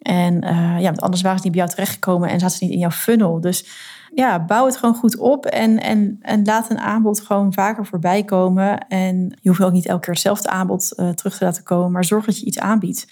En 0.08 0.46
uh, 0.46 0.80
ja, 0.80 0.92
anders 0.96 1.22
waren 1.22 1.38
ze 1.38 1.44
niet 1.44 1.54
bij 1.54 1.62
jou 1.62 1.70
terechtgekomen 1.70 2.30
en 2.30 2.40
zaten 2.40 2.58
ze 2.58 2.64
niet 2.64 2.74
in 2.74 2.80
jouw 2.80 2.92
funnel. 2.92 3.42
Dus 3.42 3.66
ja, 4.14 4.46
bouw 4.46 4.66
het 4.66 4.78
gewoon 4.78 4.96
goed 4.96 5.18
op 5.18 5.46
en, 5.46 5.82
en, 5.82 6.18
en 6.22 6.44
laat 6.44 6.70
een 6.70 6.80
aanbod 6.80 7.22
gewoon 7.22 7.54
vaker 7.54 7.86
voorbij 7.86 8.24
komen. 8.24 8.88
En 8.88 9.38
je 9.42 9.50
hoeft 9.50 9.64
ook 9.64 9.72
niet 9.72 9.86
elke 9.86 10.02
keer 10.02 10.14
hetzelfde 10.14 10.50
aanbod 10.50 10.94
uh, 10.96 11.10
terug 11.10 11.38
te 11.38 11.46
laten 11.46 11.64
komen, 11.64 11.92
maar 11.92 12.06
zorg 12.06 12.26
dat 12.26 12.40
je 12.40 12.46
iets 12.46 12.60
aanbiedt. 12.60 13.08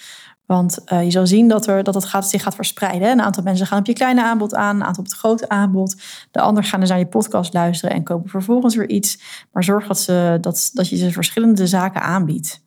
Want 0.46 0.80
uh, 0.94 1.04
je 1.04 1.12
zal 1.12 1.28
zien 1.28 1.48
dat, 1.48 1.68
er, 1.68 1.84
dat 1.84 1.94
het 1.94 2.06
gaat, 2.06 2.30
zich 2.30 2.44
gaat 2.44 2.56
verspreiden. 2.56 3.12
Een 3.12 3.22
aantal 3.22 3.44
mensen 3.44 3.68
gaan 3.68 3.80
op 3.80 3.86
je 3.86 3.94
kleine 3.94 4.24
aanbod 4.24 4.56
aan, 4.56 4.76
een 4.76 4.84
aantal 4.84 5.04
op 5.04 5.10
het 5.10 5.20
grote 5.20 5.50
aanbod. 5.50 6.02
De 6.32 6.42
anderen 6.42 6.70
gaan 6.70 6.80
dus 6.80 6.90
naar 6.90 7.00
je 7.00 7.08
podcast 7.08 7.54
luisteren 7.54 7.96
en 7.96 8.04
kopen 8.04 8.30
vervolgens 8.30 8.76
weer 8.76 8.90
iets. 8.90 9.46
Maar 9.52 9.64
zorg 9.64 9.88
dat, 9.88 10.00
ze, 10.00 10.38
dat, 10.42 10.70
dat 10.74 10.90
je 10.90 10.98
ze 10.98 11.12
verschillende 11.12 11.68
zaken 11.68 12.02
aanbiedt. 12.02 12.64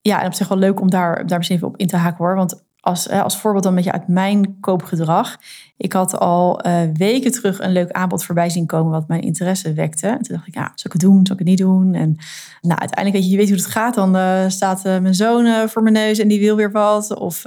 Ja, 0.00 0.20
en 0.20 0.26
op 0.26 0.34
zich 0.34 0.48
wel 0.48 0.58
leuk 0.58 0.80
om 0.80 0.90
daar, 0.90 1.26
daar 1.26 1.38
misschien 1.38 1.56
even 1.56 1.68
op 1.68 1.76
in 1.76 1.86
te 1.86 1.96
haken 1.96 2.24
hoor. 2.24 2.36
Want 2.36 2.64
als, 2.82 3.08
als 3.08 3.36
voorbeeld 3.36 3.64
een 3.64 3.74
beetje 3.74 3.92
uit 3.92 4.08
mijn 4.08 4.60
koopgedrag. 4.60 5.36
Ik 5.76 5.92
had 5.92 6.18
al 6.18 6.66
uh, 6.66 6.80
weken 6.94 7.32
terug 7.32 7.60
een 7.60 7.72
leuk 7.72 7.90
aanbod 7.90 8.24
voorbij 8.24 8.50
zien 8.50 8.66
komen 8.66 8.92
wat 8.92 9.08
mijn 9.08 9.20
interesse 9.20 9.72
wekte. 9.72 10.06
En 10.06 10.22
toen 10.22 10.36
dacht 10.36 10.46
ik, 10.46 10.54
ja, 10.54 10.72
zal 10.74 10.84
ik 10.84 10.92
het 10.92 11.00
doen, 11.00 11.26
zal 11.26 11.34
ik 11.34 11.38
het 11.38 11.48
niet 11.48 11.58
doen? 11.58 11.94
En 11.94 12.16
nou, 12.60 12.80
uiteindelijk, 12.80 13.12
weet 13.12 13.24
je, 13.24 13.30
je 13.30 13.36
weet 13.36 13.48
hoe 13.48 13.56
het 13.56 13.66
gaat. 13.66 13.94
Dan 13.94 14.16
uh, 14.16 14.48
staat 14.48 14.86
uh, 14.86 14.98
mijn 14.98 15.14
zoon 15.14 15.68
voor 15.68 15.82
mijn 15.82 15.94
neus 15.94 16.18
en 16.18 16.28
die 16.28 16.40
wil 16.40 16.56
weer 16.56 16.72
wat. 16.72 17.14
Of 17.18 17.42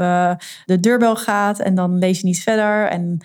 de 0.65 0.79
deurbel 0.79 1.15
gaat 1.15 1.59
en 1.59 1.75
dan 1.75 1.97
lees 1.97 2.19
je 2.19 2.25
niet 2.25 2.43
verder. 2.43 2.87
En 2.87 3.17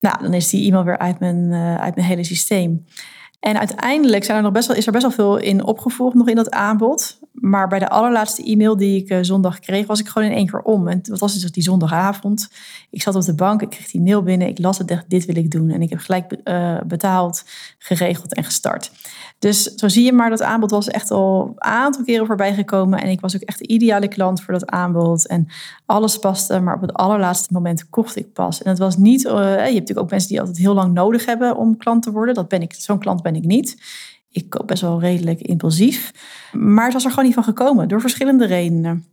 nou, 0.00 0.22
dan 0.22 0.34
is 0.34 0.48
die 0.48 0.66
e-mail 0.66 0.84
weer 0.84 0.98
uit 0.98 1.18
mijn, 1.18 1.52
uit 1.80 1.94
mijn 1.94 2.06
hele 2.06 2.24
systeem. 2.24 2.84
En 3.40 3.58
uiteindelijk 3.58 4.24
zijn 4.24 4.36
er 4.36 4.42
nog 4.42 4.52
best 4.52 4.68
wel, 4.68 4.76
is 4.76 4.86
er 4.86 4.92
best 4.92 5.04
wel 5.04 5.12
veel 5.12 5.36
in 5.36 5.64
opgevolgd 5.64 6.14
nog 6.14 6.28
in 6.28 6.36
dat 6.36 6.50
aanbod. 6.50 7.18
Maar 7.40 7.68
bij 7.68 7.78
de 7.78 7.88
allerlaatste 7.88 8.42
e-mail 8.42 8.76
die 8.76 9.02
ik 9.02 9.10
uh, 9.10 9.18
zondag 9.20 9.58
kreeg, 9.58 9.86
was 9.86 10.00
ik 10.00 10.08
gewoon 10.08 10.28
in 10.28 10.34
één 10.34 10.46
keer 10.46 10.60
om. 10.60 10.88
En 10.88 11.00
wat 11.08 11.18
was 11.18 11.32
het 11.32 11.42
dus 11.42 11.52
die 11.52 11.62
zondagavond? 11.62 12.48
Ik 12.90 13.02
zat 13.02 13.14
op 13.14 13.22
de 13.22 13.34
bank, 13.34 13.62
ik 13.62 13.70
kreeg 13.70 13.90
die 13.90 14.00
mail 14.00 14.22
binnen, 14.22 14.48
ik 14.48 14.58
las 14.58 14.78
het, 14.78 14.88
dacht, 14.88 15.04
dit 15.08 15.24
wil 15.24 15.36
ik 15.36 15.50
doen. 15.50 15.70
En 15.70 15.82
ik 15.82 15.90
heb 15.90 15.98
gelijk 15.98 16.36
uh, 16.44 16.80
betaald, 16.86 17.44
geregeld 17.78 18.34
en 18.34 18.44
gestart. 18.44 18.90
Dus 19.38 19.62
zo 19.62 19.88
zie 19.88 20.04
je 20.04 20.12
maar, 20.12 20.30
dat 20.30 20.42
aanbod 20.42 20.70
was 20.70 20.88
echt 20.88 21.10
al 21.10 21.46
een 21.46 21.62
aantal 21.62 22.04
keren 22.04 22.26
voorbij 22.26 22.54
gekomen. 22.54 23.00
En 23.00 23.08
ik 23.08 23.20
was 23.20 23.36
ook 23.36 23.42
echt 23.42 23.58
de 23.58 23.66
ideale 23.66 24.08
klant 24.08 24.42
voor 24.42 24.52
dat 24.52 24.66
aanbod. 24.66 25.26
En 25.26 25.48
alles 25.86 26.18
paste, 26.18 26.60
maar 26.60 26.74
op 26.74 26.80
het 26.80 26.92
allerlaatste 26.92 27.52
moment 27.52 27.88
kocht 27.88 28.16
ik 28.16 28.32
pas. 28.32 28.62
En 28.62 28.70
het 28.70 28.78
was 28.78 28.96
niet, 28.96 29.24
uh, 29.24 29.32
je 29.32 29.38
hebt 29.38 29.62
natuurlijk 29.62 29.98
ook 29.98 30.10
mensen 30.10 30.28
die 30.28 30.40
altijd 30.40 30.58
heel 30.58 30.74
lang 30.74 30.94
nodig 30.94 31.26
hebben 31.26 31.56
om 31.56 31.76
klant 31.76 32.02
te 32.02 32.10
worden. 32.10 32.34
Dat 32.34 32.48
ben 32.48 32.62
ik, 32.62 32.74
zo'n 32.74 32.98
klant 32.98 33.22
ben 33.22 33.34
ik 33.34 33.44
niet. 33.44 33.76
Ik 34.36 34.50
koop 34.50 34.66
best 34.66 34.82
wel 34.82 35.00
redelijk 35.00 35.40
impulsief. 35.40 36.12
Maar 36.52 36.84
het 36.84 36.92
was 36.92 37.04
er 37.04 37.10
gewoon 37.10 37.24
niet 37.24 37.34
van 37.34 37.44
gekomen, 37.44 37.88
door 37.88 38.00
verschillende 38.00 38.46
redenen. 38.46 39.04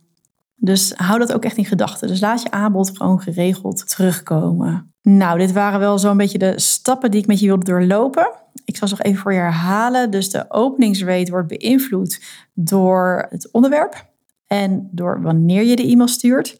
Dus 0.56 0.92
hou 0.96 1.18
dat 1.18 1.32
ook 1.32 1.44
echt 1.44 1.56
in 1.56 1.64
gedachten. 1.64 2.08
Dus 2.08 2.20
laat 2.20 2.42
je 2.42 2.50
aanbod 2.50 2.96
gewoon 2.96 3.20
geregeld 3.20 3.88
terugkomen. 3.88 4.94
Nou, 5.02 5.38
dit 5.38 5.52
waren 5.52 5.80
wel 5.80 5.98
zo'n 5.98 6.16
beetje 6.16 6.38
de 6.38 6.60
stappen 6.60 7.10
die 7.10 7.20
ik 7.20 7.26
met 7.26 7.40
je 7.40 7.46
wilde 7.46 7.64
doorlopen. 7.64 8.32
Ik 8.64 8.76
zal 8.76 8.88
ze 8.88 8.94
nog 8.94 9.04
even 9.04 9.20
voor 9.20 9.32
je 9.32 9.38
herhalen. 9.38 10.10
Dus 10.10 10.30
de 10.30 10.44
openingsrate 10.48 11.30
wordt 11.30 11.48
beïnvloed 11.48 12.20
door 12.54 13.26
het 13.30 13.48
onderwerp 13.52 14.06
en 14.46 14.88
door 14.92 15.22
wanneer 15.22 15.62
je 15.62 15.76
de 15.76 15.86
e-mail 15.86 16.08
stuurt. 16.08 16.58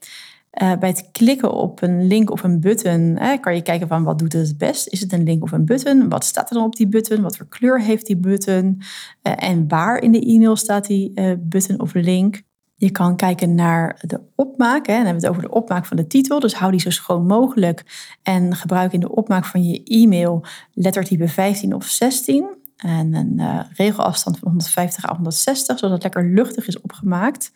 Uh, 0.62 0.72
bij 0.78 0.88
het 0.88 1.08
klikken 1.12 1.52
op 1.52 1.82
een 1.82 2.06
link 2.06 2.30
of 2.30 2.42
een 2.42 2.60
button 2.60 3.18
kan 3.40 3.54
je 3.54 3.62
kijken 3.62 3.88
van 3.88 4.04
wat 4.04 4.18
doet 4.18 4.32
het 4.32 4.48
het 4.48 4.58
best. 4.58 4.88
Is 4.88 5.00
het 5.00 5.12
een 5.12 5.22
link 5.22 5.42
of 5.42 5.52
een 5.52 5.64
button? 5.64 6.08
Wat 6.08 6.24
staat 6.24 6.48
er 6.48 6.54
dan 6.54 6.64
op 6.64 6.76
die 6.76 6.88
button? 6.88 7.22
Wat 7.22 7.36
voor 7.36 7.48
kleur 7.48 7.80
heeft 7.80 8.06
die 8.06 8.16
button? 8.16 8.82
Uh, 9.22 9.32
en 9.36 9.68
waar 9.68 10.02
in 10.02 10.12
de 10.12 10.20
e-mail 10.20 10.56
staat 10.56 10.86
die 10.86 11.12
uh, 11.14 11.32
button 11.38 11.80
of 11.80 11.94
link? 11.94 12.42
Je 12.76 12.90
kan 12.90 13.16
kijken 13.16 13.54
naar 13.54 13.98
de 14.00 14.20
opmaak. 14.34 14.86
Hè. 14.86 14.94
Dan 14.94 15.04
hebben 15.04 15.22
we 15.22 15.26
het 15.26 15.36
over 15.36 15.48
de 15.48 15.54
opmaak 15.54 15.86
van 15.86 15.96
de 15.96 16.06
titel. 16.06 16.40
Dus 16.40 16.54
hou 16.54 16.70
die 16.70 16.80
zo 16.80 16.90
schoon 16.90 17.26
mogelijk. 17.26 17.84
En 18.22 18.56
gebruik 18.56 18.92
in 18.92 19.00
de 19.00 19.14
opmaak 19.14 19.44
van 19.44 19.64
je 19.64 19.82
e-mail 19.84 20.44
lettertype 20.72 21.28
15 21.28 21.74
of 21.74 21.84
16. 21.84 22.46
En 22.76 23.14
een 23.14 23.66
regelafstand 23.76 24.38
van 24.38 24.48
150 24.48 25.04
à 25.04 25.14
160, 25.14 25.78
zodat 25.78 25.94
het 25.94 26.02
lekker 26.02 26.34
luchtig 26.34 26.66
is 26.66 26.80
opgemaakt. 26.80 27.52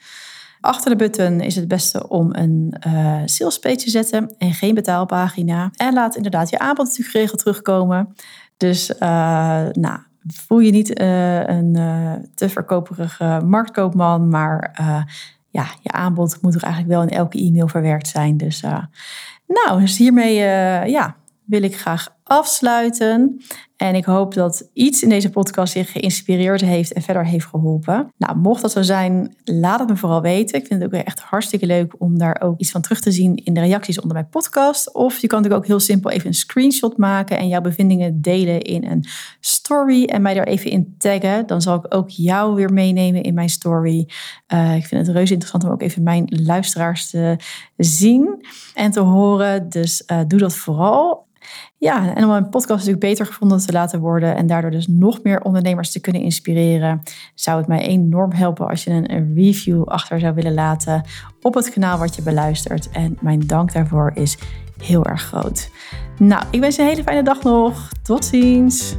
Achter 0.60 0.90
de 0.90 0.96
button 0.96 1.40
is 1.40 1.56
het 1.56 1.68
beste 1.68 2.08
om 2.08 2.34
een 2.34 2.74
uh, 2.86 3.20
sales 3.24 3.58
page 3.58 3.76
te 3.76 3.90
zetten 3.90 4.34
en 4.38 4.52
geen 4.52 4.74
betaalpagina. 4.74 5.70
En 5.76 5.94
laat 5.94 6.16
inderdaad 6.16 6.50
je 6.50 6.58
aanbod 6.58 6.84
natuurlijk 6.84 7.10
geregeld 7.10 7.38
terugkomen. 7.38 8.14
Dus 8.56 8.90
uh, 8.90 8.98
nou, 9.72 9.98
voel 10.26 10.58
je 10.58 10.70
niet 10.70 11.00
uh, 11.00 11.46
een 11.46 11.72
te 12.34 12.48
verkoperige 12.48 13.40
marktkoopman, 13.44 14.28
maar 14.28 14.80
ja, 15.50 15.66
je 15.82 15.90
aanbod 15.90 16.38
moet 16.42 16.54
er 16.54 16.62
eigenlijk 16.62 16.92
wel 16.92 17.02
in 17.02 17.08
elke 17.08 17.38
e-mail 17.38 17.68
verwerkt 17.68 18.08
zijn. 18.08 18.36
Dus 18.36 18.60
nou, 19.46 19.80
dus 19.80 19.98
hiermee 19.98 20.34
ja, 20.90 21.16
wil 21.44 21.62
ik 21.62 21.78
graag 21.78 22.16
afsluiten. 22.28 23.40
En 23.76 23.94
ik 23.94 24.04
hoop 24.04 24.34
dat 24.34 24.68
iets 24.72 25.02
in 25.02 25.08
deze 25.08 25.30
podcast 25.30 25.74
je 25.74 25.84
geïnspireerd 25.84 26.60
heeft 26.60 26.92
en 26.92 27.02
verder 27.02 27.26
heeft 27.26 27.46
geholpen. 27.46 28.12
Nou, 28.16 28.36
mocht 28.36 28.62
dat 28.62 28.72
zo 28.72 28.82
zijn, 28.82 29.36
laat 29.44 29.78
het 29.78 29.88
me 29.88 29.96
vooral 29.96 30.20
weten. 30.20 30.58
Ik 30.58 30.66
vind 30.66 30.82
het 30.82 30.94
ook 30.94 31.00
echt 31.00 31.20
hartstikke 31.20 31.66
leuk 31.66 31.94
om 31.98 32.18
daar 32.18 32.40
ook 32.40 32.58
iets 32.58 32.70
van 32.70 32.82
terug 32.82 33.00
te 33.00 33.12
zien 33.12 33.34
in 33.44 33.54
de 33.54 33.60
reacties 33.60 34.00
onder 34.00 34.16
mijn 34.16 34.28
podcast. 34.28 34.94
Of 34.94 35.18
je 35.18 35.26
kan 35.26 35.38
natuurlijk 35.38 35.64
ook 35.64 35.70
heel 35.70 35.80
simpel 35.86 36.10
even 36.10 36.26
een 36.26 36.34
screenshot 36.34 36.96
maken 36.96 37.38
en 37.38 37.48
jouw 37.48 37.60
bevindingen 37.60 38.20
delen 38.20 38.62
in 38.62 38.84
een 38.84 39.04
story 39.40 40.04
en 40.04 40.22
mij 40.22 40.34
daar 40.34 40.46
even 40.46 40.70
in 40.70 40.94
taggen. 40.98 41.46
Dan 41.46 41.62
zal 41.62 41.76
ik 41.76 41.94
ook 41.94 42.08
jou 42.08 42.54
weer 42.54 42.72
meenemen 42.72 43.22
in 43.22 43.34
mijn 43.34 43.48
story. 43.48 44.08
Uh, 44.52 44.76
ik 44.76 44.86
vind 44.86 45.06
het 45.06 45.16
reuze 45.16 45.32
interessant 45.32 45.64
om 45.64 45.70
ook 45.70 45.82
even 45.82 46.02
mijn 46.02 46.24
luisteraars 46.28 47.10
te 47.10 47.36
zien 47.76 48.46
en 48.74 48.90
te 48.90 49.00
horen. 49.00 49.68
Dus 49.68 50.02
uh, 50.06 50.20
doe 50.26 50.38
dat 50.38 50.54
vooral. 50.54 51.26
Ja, 51.80 52.14
en 52.14 52.24
om 52.24 52.30
een 52.30 52.48
podcast 52.48 52.78
natuurlijk 52.78 53.00
beter 53.00 53.26
gevonden 53.26 53.58
te 53.58 53.72
laten 53.72 54.00
worden 54.00 54.36
en 54.36 54.46
daardoor 54.46 54.70
dus 54.70 54.86
nog 54.88 55.22
meer 55.22 55.40
ondernemers 55.40 55.92
te 55.92 56.00
kunnen 56.00 56.22
inspireren, 56.22 57.02
zou 57.34 57.58
het 57.58 57.66
mij 57.66 57.80
enorm 57.80 58.32
helpen 58.32 58.68
als 58.68 58.84
je 58.84 58.90
een 58.90 59.34
review 59.34 59.84
achter 59.84 60.20
zou 60.20 60.34
willen 60.34 60.54
laten 60.54 61.04
op 61.42 61.54
het 61.54 61.70
kanaal 61.70 61.98
wat 61.98 62.16
je 62.16 62.22
beluistert. 62.22 62.90
En 62.90 63.18
mijn 63.20 63.46
dank 63.46 63.72
daarvoor 63.72 64.10
is 64.14 64.38
heel 64.82 65.04
erg 65.04 65.22
groot. 65.22 65.70
Nou, 66.18 66.44
ik 66.50 66.60
wens 66.60 66.76
je 66.76 66.82
een 66.82 66.88
hele 66.88 67.02
fijne 67.02 67.22
dag 67.22 67.42
nog. 67.42 67.88
Tot 68.02 68.24
ziens. 68.24 68.96